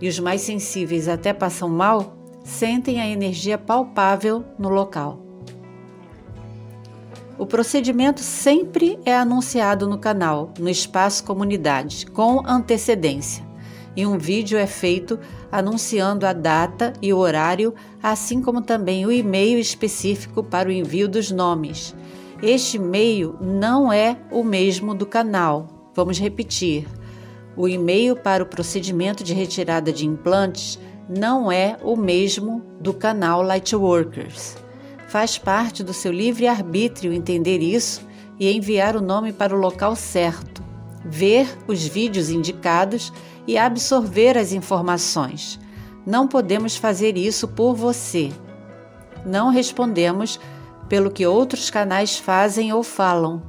e 0.00 0.08
os 0.08 0.18
mais 0.18 0.40
sensíveis 0.40 1.08
até 1.08 1.32
passam 1.32 1.68
mal, 1.68 2.16
sentem 2.42 3.00
a 3.00 3.06
energia 3.06 3.56
palpável 3.58 4.44
no 4.58 4.68
local. 4.68 5.20
O 7.38 7.46
procedimento 7.46 8.20
sempre 8.20 8.98
é 9.04 9.16
anunciado 9.16 9.88
no 9.88 9.98
canal, 9.98 10.52
no 10.58 10.68
espaço 10.68 11.24
comunidade, 11.24 12.06
com 12.06 12.46
antecedência, 12.46 13.44
e 13.96 14.06
um 14.06 14.18
vídeo 14.18 14.58
é 14.58 14.66
feito 14.66 15.18
anunciando 15.50 16.26
a 16.26 16.32
data 16.32 16.92
e 17.00 17.12
o 17.12 17.18
horário, 17.18 17.74
assim 18.02 18.42
como 18.42 18.60
também 18.60 19.06
o 19.06 19.12
e-mail 19.12 19.58
específico 19.58 20.42
para 20.42 20.68
o 20.68 20.72
envio 20.72 21.08
dos 21.08 21.30
nomes 21.30 21.94
este 22.42 22.78
e-mail 22.78 23.36
não 23.40 23.92
é 23.92 24.16
o 24.30 24.42
mesmo 24.42 24.94
do 24.94 25.04
canal. 25.04 25.90
Vamos 25.94 26.18
repetir. 26.18 26.86
O 27.56 27.68
e-mail 27.68 28.16
para 28.16 28.42
o 28.42 28.46
procedimento 28.46 29.22
de 29.22 29.34
retirada 29.34 29.92
de 29.92 30.06
implantes 30.06 30.78
não 31.08 31.52
é 31.52 31.76
o 31.82 31.96
mesmo 31.96 32.62
do 32.80 32.94
canal 32.94 33.42
Lightworkers. 33.42 34.56
Faz 35.08 35.36
parte 35.36 35.82
do 35.82 35.92
seu 35.92 36.12
livre-arbítrio 36.12 37.12
entender 37.12 37.58
isso 37.58 38.00
e 38.38 38.50
enviar 38.50 38.96
o 38.96 39.02
nome 39.02 39.32
para 39.32 39.54
o 39.54 39.58
local 39.58 39.94
certo, 39.94 40.62
ver 41.04 41.46
os 41.66 41.84
vídeos 41.84 42.30
indicados 42.30 43.12
e 43.46 43.58
absorver 43.58 44.38
as 44.38 44.52
informações. 44.52 45.60
Não 46.06 46.26
podemos 46.26 46.76
fazer 46.76 47.18
isso 47.18 47.46
por 47.48 47.74
você. 47.74 48.30
Não 49.26 49.50
respondemos 49.50 50.40
pelo 50.90 51.08
que 51.08 51.24
outros 51.24 51.70
canais 51.70 52.18
fazem 52.18 52.72
ou 52.72 52.82
falam. 52.82 53.40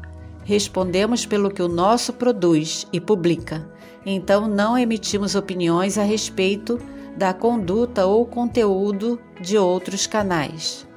Respondemos 0.43 1.25
pelo 1.25 1.49
que 1.49 1.63
o 1.63 1.67
nosso 1.67 2.13
produz 2.13 2.87
e 2.93 3.01
publica. 3.01 3.67
Então 4.05 4.47
não 4.47 4.77
emitimos 4.77 5.33
opiniões 5.33 5.97
a 5.97 6.03
respeito 6.03 6.79
da 7.17 7.33
conduta 7.33 8.05
ou 8.05 8.27
conteúdo 8.27 9.19
de 9.41 9.57
outros 9.57 10.05
canais. 10.05 10.87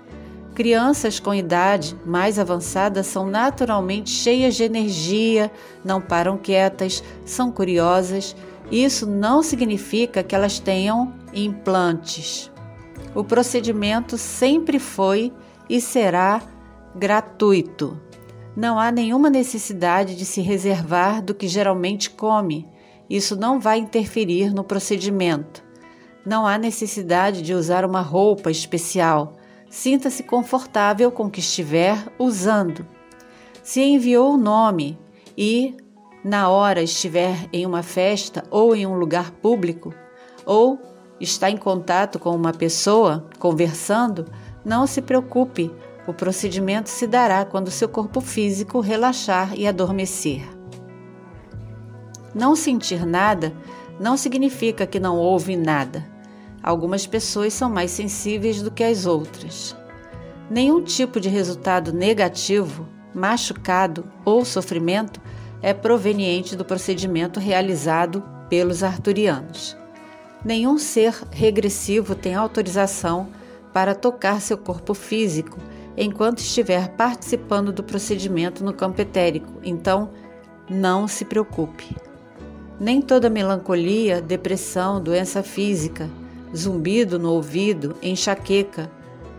Crianças 0.54 1.18
com 1.18 1.34
idade 1.34 1.96
mais 2.04 2.38
avançada 2.38 3.02
são 3.02 3.26
naturalmente 3.26 4.10
cheias 4.10 4.54
de 4.54 4.64
energia, 4.64 5.50
não 5.82 5.98
param 5.98 6.36
quietas, 6.36 7.02
são 7.24 7.50
curiosas. 7.50 8.36
Isso 8.70 9.06
não 9.06 9.42
significa 9.42 10.22
que 10.22 10.34
elas 10.34 10.58
tenham 10.58 11.14
implantes. 11.32 12.52
O 13.14 13.24
procedimento 13.24 14.18
sempre 14.18 14.78
foi 14.78 15.32
e 15.68 15.80
será 15.80 16.42
gratuito. 16.94 18.00
Não 18.56 18.78
há 18.78 18.92
nenhuma 18.92 19.28
necessidade 19.28 20.14
de 20.14 20.24
se 20.24 20.40
reservar 20.40 21.22
do 21.22 21.34
que 21.34 21.48
geralmente 21.48 22.10
come. 22.10 22.68
Isso 23.10 23.36
não 23.36 23.58
vai 23.58 23.78
interferir 23.78 24.54
no 24.54 24.62
procedimento. 24.62 25.62
Não 26.24 26.46
há 26.46 26.56
necessidade 26.56 27.42
de 27.42 27.52
usar 27.52 27.84
uma 27.84 28.00
roupa 28.00 28.50
especial. 28.50 29.36
Sinta-se 29.68 30.22
confortável 30.22 31.10
com 31.10 31.24
o 31.24 31.30
que 31.30 31.40
estiver 31.40 31.98
usando. 32.18 32.86
Se 33.62 33.82
enviou 33.82 34.34
o 34.34 34.38
nome 34.38 34.96
e, 35.36 35.76
na 36.24 36.48
hora, 36.48 36.82
estiver 36.82 37.48
em 37.52 37.66
uma 37.66 37.82
festa 37.82 38.44
ou 38.50 38.74
em 38.76 38.86
um 38.86 38.94
lugar 38.94 39.32
público, 39.32 39.92
ou 40.46 40.78
está 41.20 41.50
em 41.50 41.56
contato 41.56 42.18
com 42.18 42.30
uma 42.30 42.52
pessoa, 42.52 43.28
conversando, 43.38 44.26
não 44.64 44.86
se 44.86 45.02
preocupe, 45.02 45.70
o 46.06 46.12
procedimento 46.12 46.88
se 46.88 47.06
dará 47.06 47.44
quando 47.44 47.70
seu 47.70 47.88
corpo 47.88 48.20
físico 48.20 48.80
relaxar 48.80 49.54
e 49.54 49.66
adormecer. 49.66 50.42
Não 52.34 52.56
sentir 52.56 53.06
nada 53.06 53.52
não 54.00 54.16
significa 54.16 54.86
que 54.86 54.98
não 54.98 55.16
houve 55.16 55.56
nada. 55.56 56.04
Algumas 56.62 57.06
pessoas 57.06 57.52
são 57.52 57.70
mais 57.70 57.90
sensíveis 57.90 58.60
do 58.62 58.70
que 58.70 58.82
as 58.82 59.06
outras. 59.06 59.76
Nenhum 60.50 60.82
tipo 60.82 61.20
de 61.20 61.28
resultado 61.28 61.92
negativo, 61.92 62.88
machucado 63.14 64.04
ou 64.24 64.44
sofrimento 64.44 65.20
é 65.62 65.72
proveniente 65.72 66.56
do 66.56 66.64
procedimento 66.64 67.38
realizado 67.38 68.22
pelos 68.48 68.82
arturianos. 68.82 69.76
Nenhum 70.44 70.76
ser 70.76 71.14
regressivo 71.30 72.14
tem 72.14 72.34
autorização 72.34 73.28
para 73.74 73.92
tocar 73.92 74.40
seu 74.40 74.56
corpo 74.56 74.94
físico 74.94 75.58
enquanto 75.96 76.38
estiver 76.38 76.90
participando 76.90 77.72
do 77.72 77.82
procedimento 77.82 78.64
no 78.64 78.72
campo 78.72 79.00
etérico, 79.02 79.52
então 79.64 80.10
não 80.70 81.08
se 81.08 81.24
preocupe. 81.24 81.96
Nem 82.78 83.02
toda 83.02 83.28
melancolia, 83.28 84.22
depressão, 84.22 85.02
doença 85.02 85.42
física, 85.42 86.08
zumbido 86.56 87.18
no 87.18 87.32
ouvido, 87.32 87.96
enxaqueca, 88.00 88.88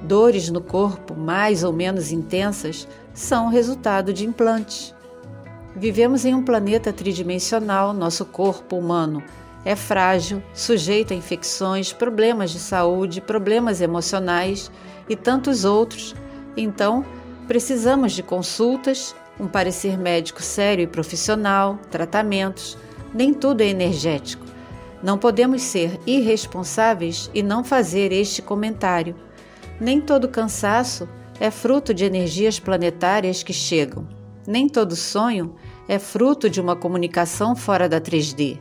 dores 0.02 0.50
no 0.50 0.62
corpo 0.62 1.16
mais 1.16 1.64
ou 1.64 1.72
menos 1.72 2.12
intensas 2.12 2.88
são 3.14 3.48
resultado 3.48 4.14
de 4.14 4.26
implantes. 4.26 4.94
Vivemos 5.76 6.26
em 6.26 6.34
um 6.34 6.44
planeta 6.44 6.92
tridimensional, 6.92 7.94
nosso 7.94 8.26
corpo 8.26 8.78
humano 8.78 9.24
é 9.66 9.76
frágil, 9.76 10.44
sujeito 10.54 11.12
a 11.12 11.16
infecções, 11.16 11.92
problemas 11.92 12.52
de 12.52 12.60
saúde, 12.60 13.20
problemas 13.20 13.82
emocionais 13.82 14.72
e 15.10 15.16
tantos 15.16 15.66
outros. 15.66 16.16
Então, 16.56 17.04
precisamos 17.48 18.14
de 18.14 18.22
consultas, 18.22 19.16
um 19.40 19.48
parecer 19.48 19.98
médico 19.98 20.42
sério 20.42 20.84
e 20.84 20.88
profissional, 20.88 21.80
tratamentos. 21.90 22.78
Nem 23.12 23.34
tudo 23.34 23.62
é 23.62 23.66
energético. 23.66 24.46
Não 25.02 25.18
podemos 25.18 25.64
ser 25.64 26.00
irresponsáveis 26.06 27.30
e 27.34 27.42
não 27.42 27.64
fazer 27.64 28.12
este 28.12 28.42
comentário. 28.42 29.16
Nem 29.80 30.00
todo 30.00 30.30
cansaço 30.30 31.10
é 31.40 31.50
fruto 31.50 31.94
de 31.94 32.06
energias 32.06 32.60
planetárias 32.60 33.42
que 33.42 33.52
chegam. 33.52 34.08
Nem 34.48 34.70
todo 34.70 34.96
sonho 34.96 35.56
é 35.88 35.98
fruto 35.98 36.50
de 36.50 36.62
uma 36.62 36.76
comunicação 36.76 37.56
fora 37.56 37.90
da 37.90 38.00
3D. 38.00 38.60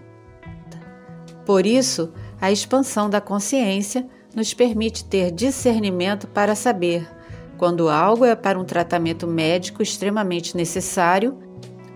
Por 1.44 1.66
isso, 1.66 2.12
a 2.40 2.50
expansão 2.50 3.08
da 3.08 3.20
consciência 3.20 4.06
nos 4.34 4.52
permite 4.52 5.04
ter 5.04 5.30
discernimento 5.30 6.26
para 6.26 6.54
saber 6.54 7.08
quando 7.56 7.88
algo 7.88 8.24
é 8.24 8.34
para 8.34 8.58
um 8.58 8.64
tratamento 8.64 9.26
médico 9.26 9.82
extremamente 9.82 10.56
necessário, 10.56 11.38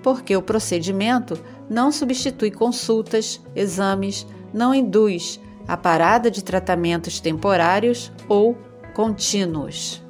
porque 0.02 0.36
o 0.36 0.42
procedimento 0.42 1.38
não 1.68 1.90
substitui 1.90 2.50
consultas, 2.50 3.40
exames, 3.54 4.26
não 4.52 4.74
induz 4.74 5.40
a 5.66 5.76
parada 5.76 6.30
de 6.30 6.42
tratamentos 6.42 7.20
temporários 7.20 8.12
ou 8.28 8.56
contínuos. 8.94 10.02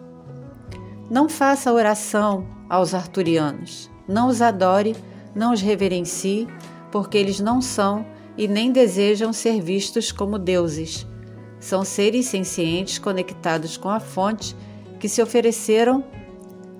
Não 1.10 1.28
faça 1.28 1.72
oração 1.72 2.46
aos 2.68 2.94
arturianos, 2.94 3.90
não 4.06 4.28
os 4.28 4.42
adore, 4.42 4.94
não 5.34 5.52
os 5.52 5.60
reverencie, 5.60 6.46
porque 6.92 7.18
eles 7.18 7.40
não 7.40 7.60
são 7.60 8.06
e 8.38 8.46
nem 8.46 8.70
desejam 8.70 9.32
ser 9.32 9.60
vistos 9.60 10.12
como 10.12 10.38
deuses. 10.38 11.04
São 11.58 11.84
seres 11.84 12.26
sencientes 12.26 12.98
conectados 12.98 13.76
com 13.76 13.90
a 13.90 13.98
fonte 13.98 14.56
que 15.00 15.08
se 15.08 15.20
ofereceram 15.20 16.04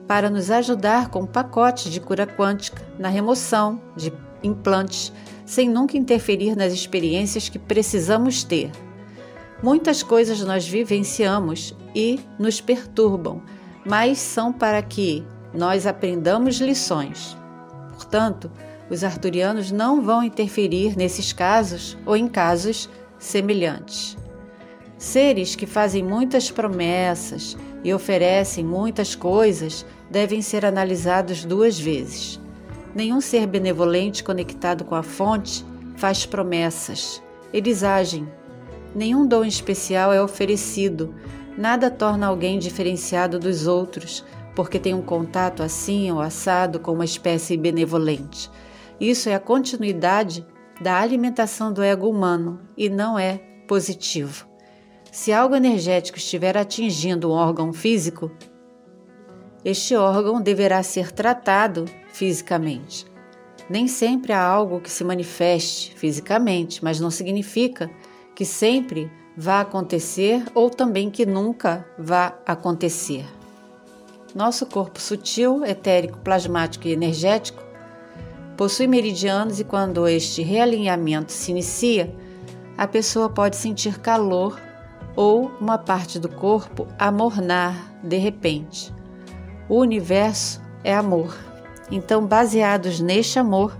para 0.06 0.30
nos 0.30 0.50
ajudar 0.50 1.10
com 1.10 1.26
pacotes 1.26 1.92
de 1.92 2.00
cura 2.00 2.26
quântica 2.26 2.86
na 2.98 3.08
remoção 3.08 3.82
de 3.96 4.12
implantes 4.42 5.12
sem 5.44 5.68
nunca 5.68 5.96
interferir 5.96 6.54
nas 6.54 6.72
experiências 6.72 7.48
que 7.48 7.58
precisamos 7.58 8.44
ter. 8.44 8.70
Muitas 9.62 10.02
coisas 10.02 10.40
nós 10.40 10.66
vivenciamos 10.68 11.74
e 11.94 12.20
nos 12.38 12.60
perturbam, 12.60 13.42
mas 13.84 14.18
são 14.18 14.52
para 14.52 14.80
que 14.80 15.24
nós 15.52 15.86
aprendamos 15.86 16.60
lições. 16.60 17.36
Portanto, 17.92 18.50
os 18.90 19.04
arturianos 19.04 19.70
não 19.70 20.02
vão 20.02 20.22
interferir 20.22 20.96
nesses 20.96 21.32
casos 21.32 21.96
ou 22.06 22.16
em 22.16 22.26
casos 22.26 22.88
semelhantes. 23.18 24.16
Seres 24.96 25.54
que 25.54 25.66
fazem 25.66 26.02
muitas 26.02 26.50
promessas 26.50 27.56
e 27.84 27.94
oferecem 27.94 28.64
muitas 28.64 29.14
coisas 29.14 29.86
devem 30.10 30.42
ser 30.42 30.64
analisados 30.64 31.44
duas 31.44 31.78
vezes. 31.78 32.40
Nenhum 32.94 33.20
ser 33.20 33.46
benevolente 33.46 34.24
conectado 34.24 34.84
com 34.84 34.94
a 34.94 35.02
fonte 35.02 35.64
faz 35.96 36.26
promessas. 36.26 37.22
Eles 37.52 37.84
agem. 37.84 38.26
Nenhum 38.94 39.26
dom 39.26 39.44
especial 39.44 40.12
é 40.12 40.22
oferecido. 40.22 41.14
Nada 41.56 41.90
torna 41.90 42.26
alguém 42.26 42.58
diferenciado 42.58 43.38
dos 43.38 43.66
outros, 43.66 44.24
porque 44.54 44.78
tem 44.78 44.94
um 44.94 45.02
contato 45.02 45.62
assim 45.62 46.10
ou 46.10 46.20
assado 46.20 46.80
com 46.80 46.92
uma 46.92 47.04
espécie 47.04 47.56
benevolente. 47.56 48.50
Isso 49.00 49.28
é 49.28 49.34
a 49.34 49.40
continuidade 49.40 50.46
da 50.80 50.98
alimentação 51.00 51.72
do 51.72 51.82
ego 51.82 52.08
humano 52.08 52.60
e 52.76 52.88
não 52.88 53.18
é 53.18 53.38
positivo. 53.66 54.46
Se 55.12 55.32
algo 55.32 55.54
energético 55.54 56.18
estiver 56.18 56.56
atingindo 56.56 57.30
um 57.30 57.32
órgão 57.32 57.72
físico, 57.72 58.30
este 59.64 59.94
órgão 59.94 60.40
deverá 60.40 60.82
ser 60.82 61.12
tratado 61.12 61.84
fisicamente. 62.12 63.06
Nem 63.68 63.86
sempre 63.86 64.32
há 64.32 64.42
algo 64.42 64.80
que 64.80 64.90
se 64.90 65.04
manifeste 65.04 65.94
fisicamente, 65.96 66.82
mas 66.82 67.00
não 67.00 67.10
significa 67.10 67.90
que 68.34 68.44
sempre 68.44 69.10
vá 69.36 69.60
acontecer 69.60 70.44
ou 70.54 70.70
também 70.70 71.10
que 71.10 71.26
nunca 71.26 71.86
vá 71.98 72.38
acontecer. 72.46 73.26
Nosso 74.34 74.66
corpo 74.66 75.00
sutil, 75.00 75.64
etérico, 75.64 76.18
plasmático 76.18 76.86
e 76.86 76.92
energético 76.92 77.67
possui 78.58 78.88
meridianos 78.88 79.60
e 79.60 79.64
quando 79.64 80.08
este 80.08 80.42
realinhamento 80.42 81.30
se 81.30 81.52
inicia, 81.52 82.12
a 82.76 82.88
pessoa 82.88 83.30
pode 83.30 83.54
sentir 83.54 84.00
calor 84.00 84.60
ou 85.14 85.52
uma 85.60 85.78
parte 85.78 86.18
do 86.18 86.28
corpo 86.28 86.84
amornar 86.98 87.94
de 88.02 88.16
repente. 88.16 88.92
O 89.68 89.76
universo 89.76 90.60
é 90.82 90.92
amor. 90.92 91.38
Então, 91.88 92.26
baseados 92.26 92.98
neste 92.98 93.38
amor, 93.38 93.78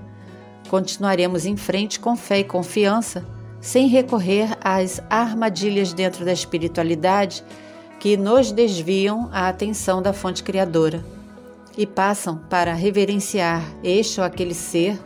continuaremos 0.70 1.44
em 1.44 1.56
frente 1.56 1.98
com 1.98 2.14
fé 2.14 2.38
e 2.38 2.44
confiança, 2.44 3.26
sem 3.60 3.88
recorrer 3.88 4.56
às 4.62 5.02
armadilhas 5.10 5.92
dentro 5.92 6.24
da 6.24 6.32
espiritualidade 6.32 7.44
que 7.98 8.16
nos 8.16 8.52
desviam 8.52 9.28
a 9.32 9.48
atenção 9.48 10.00
da 10.00 10.12
fonte 10.12 10.44
criadora 10.44 11.17
e 11.78 11.86
passam 11.86 12.36
para 12.36 12.74
reverenciar 12.74 13.62
este 13.84 14.18
ou 14.18 14.26
aquele 14.26 14.52
ser. 14.52 14.98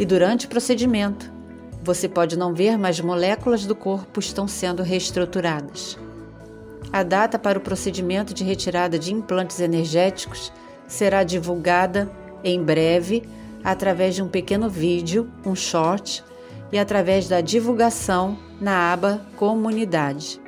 E 0.00 0.04
durante 0.04 0.46
o 0.46 0.48
procedimento, 0.48 1.32
você 1.80 2.08
pode 2.08 2.36
não 2.36 2.52
ver, 2.52 2.76
mas 2.76 3.00
moléculas 3.00 3.64
do 3.64 3.76
corpo 3.76 4.18
estão 4.18 4.48
sendo 4.48 4.82
reestruturadas. 4.82 5.96
A 6.92 7.04
data 7.04 7.38
para 7.38 7.56
o 7.56 7.62
procedimento 7.62 8.34
de 8.34 8.42
retirada 8.42 8.98
de 8.98 9.14
implantes 9.14 9.60
energéticos 9.60 10.52
será 10.88 11.22
divulgada 11.22 12.10
em 12.42 12.60
breve 12.60 13.22
através 13.62 14.16
de 14.16 14.22
um 14.22 14.28
pequeno 14.28 14.68
vídeo, 14.68 15.30
um 15.46 15.54
short, 15.54 16.24
e 16.72 16.78
através 16.78 17.28
da 17.28 17.40
divulgação 17.40 18.36
na 18.60 18.92
aba 18.92 19.24
Comunidade. 19.36 20.40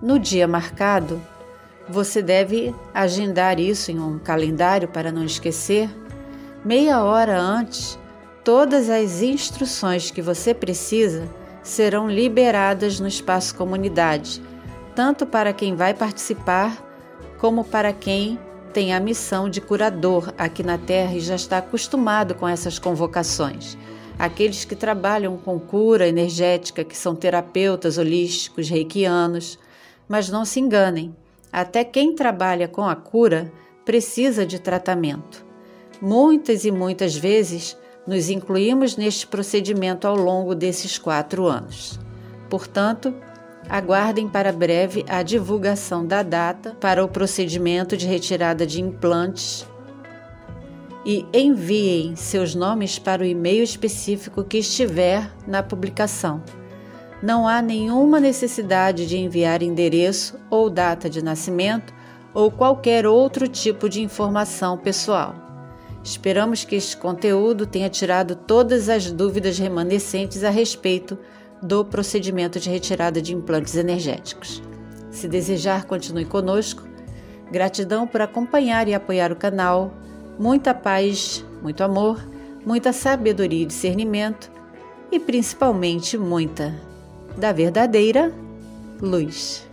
No 0.00 0.16
dia 0.16 0.46
marcado, 0.46 1.20
Você 1.88 2.20
deve 2.20 2.74
agendar 2.92 3.58
isso 3.58 3.90
em 3.90 3.98
um 3.98 4.18
calendário 4.18 4.88
para 4.88 5.10
não 5.10 5.24
esquecer. 5.24 5.88
Meia 6.62 7.02
hora 7.02 7.40
antes, 7.40 7.98
todas 8.44 8.90
as 8.90 9.22
instruções 9.22 10.10
que 10.10 10.20
você 10.20 10.52
precisa 10.52 11.26
serão 11.62 12.06
liberadas 12.10 13.00
no 13.00 13.08
espaço 13.08 13.54
comunidade, 13.54 14.42
tanto 14.94 15.24
para 15.24 15.54
quem 15.54 15.74
vai 15.74 15.94
participar 15.94 16.76
como 17.38 17.64
para 17.64 17.90
quem 17.90 18.38
tem 18.74 18.92
a 18.92 19.00
missão 19.00 19.48
de 19.48 19.60
curador 19.60 20.34
aqui 20.36 20.62
na 20.62 20.76
Terra 20.76 21.14
e 21.14 21.20
já 21.20 21.36
está 21.36 21.56
acostumado 21.56 22.34
com 22.34 22.46
essas 22.46 22.78
convocações. 22.78 23.78
Aqueles 24.18 24.62
que 24.64 24.76
trabalham 24.76 25.38
com 25.38 25.58
cura 25.58 26.06
energética, 26.06 26.84
que 26.84 26.96
são 26.96 27.14
terapeutas 27.14 27.96
holísticos, 27.96 28.68
reikianos, 28.68 29.58
mas 30.06 30.28
não 30.28 30.44
se 30.44 30.60
enganem 30.60 31.14
até 31.52 31.84
quem 31.84 32.14
trabalha 32.14 32.68
com 32.68 32.84
a 32.84 32.94
cura 32.94 33.52
precisa 33.84 34.44
de 34.44 34.58
tratamento. 34.58 35.44
Muitas 36.00 36.64
e 36.64 36.70
muitas 36.70 37.16
vezes 37.16 37.76
nos 38.06 38.30
incluímos 38.30 38.96
neste 38.96 39.26
procedimento 39.26 40.06
ao 40.06 40.16
longo 40.16 40.54
desses 40.54 40.98
quatro 40.98 41.46
anos. 41.46 41.98
Portanto, 42.48 43.14
aguardem 43.68 44.28
para 44.28 44.52
breve 44.52 45.04
a 45.08 45.22
divulgação 45.22 46.06
da 46.06 46.22
data 46.22 46.76
para 46.80 47.04
o 47.04 47.08
procedimento 47.08 47.96
de 47.96 48.06
retirada 48.06 48.66
de 48.66 48.80
implantes 48.80 49.66
e 51.04 51.26
enviem 51.32 52.16
seus 52.16 52.54
nomes 52.54 52.98
para 52.98 53.22
o 53.22 53.26
e-mail 53.26 53.62
específico 53.62 54.44
que 54.44 54.58
estiver 54.58 55.30
na 55.46 55.62
publicação 55.62 56.42
não 57.22 57.48
há 57.48 57.60
nenhuma 57.60 58.20
necessidade 58.20 59.06
de 59.06 59.18
enviar 59.18 59.62
endereço 59.62 60.38
ou 60.48 60.70
data 60.70 61.10
de 61.10 61.22
nascimento 61.22 61.92
ou 62.32 62.50
qualquer 62.50 63.06
outro 63.06 63.48
tipo 63.48 63.88
de 63.88 64.02
informação 64.02 64.78
pessoal. 64.78 65.34
Esperamos 66.02 66.64
que 66.64 66.76
este 66.76 66.96
conteúdo 66.96 67.66
tenha 67.66 67.90
tirado 67.90 68.36
todas 68.36 68.88
as 68.88 69.10
dúvidas 69.10 69.58
remanescentes 69.58 70.44
a 70.44 70.50
respeito 70.50 71.18
do 71.60 71.84
procedimento 71.84 72.60
de 72.60 72.70
retirada 72.70 73.20
de 73.20 73.34
implantes 73.34 73.74
energéticos. 73.74 74.62
Se 75.10 75.26
desejar, 75.26 75.84
continue 75.84 76.24
conosco. 76.24 76.86
Gratidão 77.50 78.06
por 78.06 78.20
acompanhar 78.20 78.86
e 78.86 78.94
apoiar 78.94 79.32
o 79.32 79.36
canal. 79.36 79.92
Muita 80.38 80.72
paz, 80.72 81.44
muito 81.60 81.82
amor, 81.82 82.24
muita 82.64 82.92
sabedoria 82.92 83.64
e 83.64 83.66
discernimento 83.66 84.52
e 85.10 85.18
principalmente 85.18 86.16
muita 86.16 86.87
da 87.38 87.52
verdadeira 87.52 88.32
luz. 89.00 89.67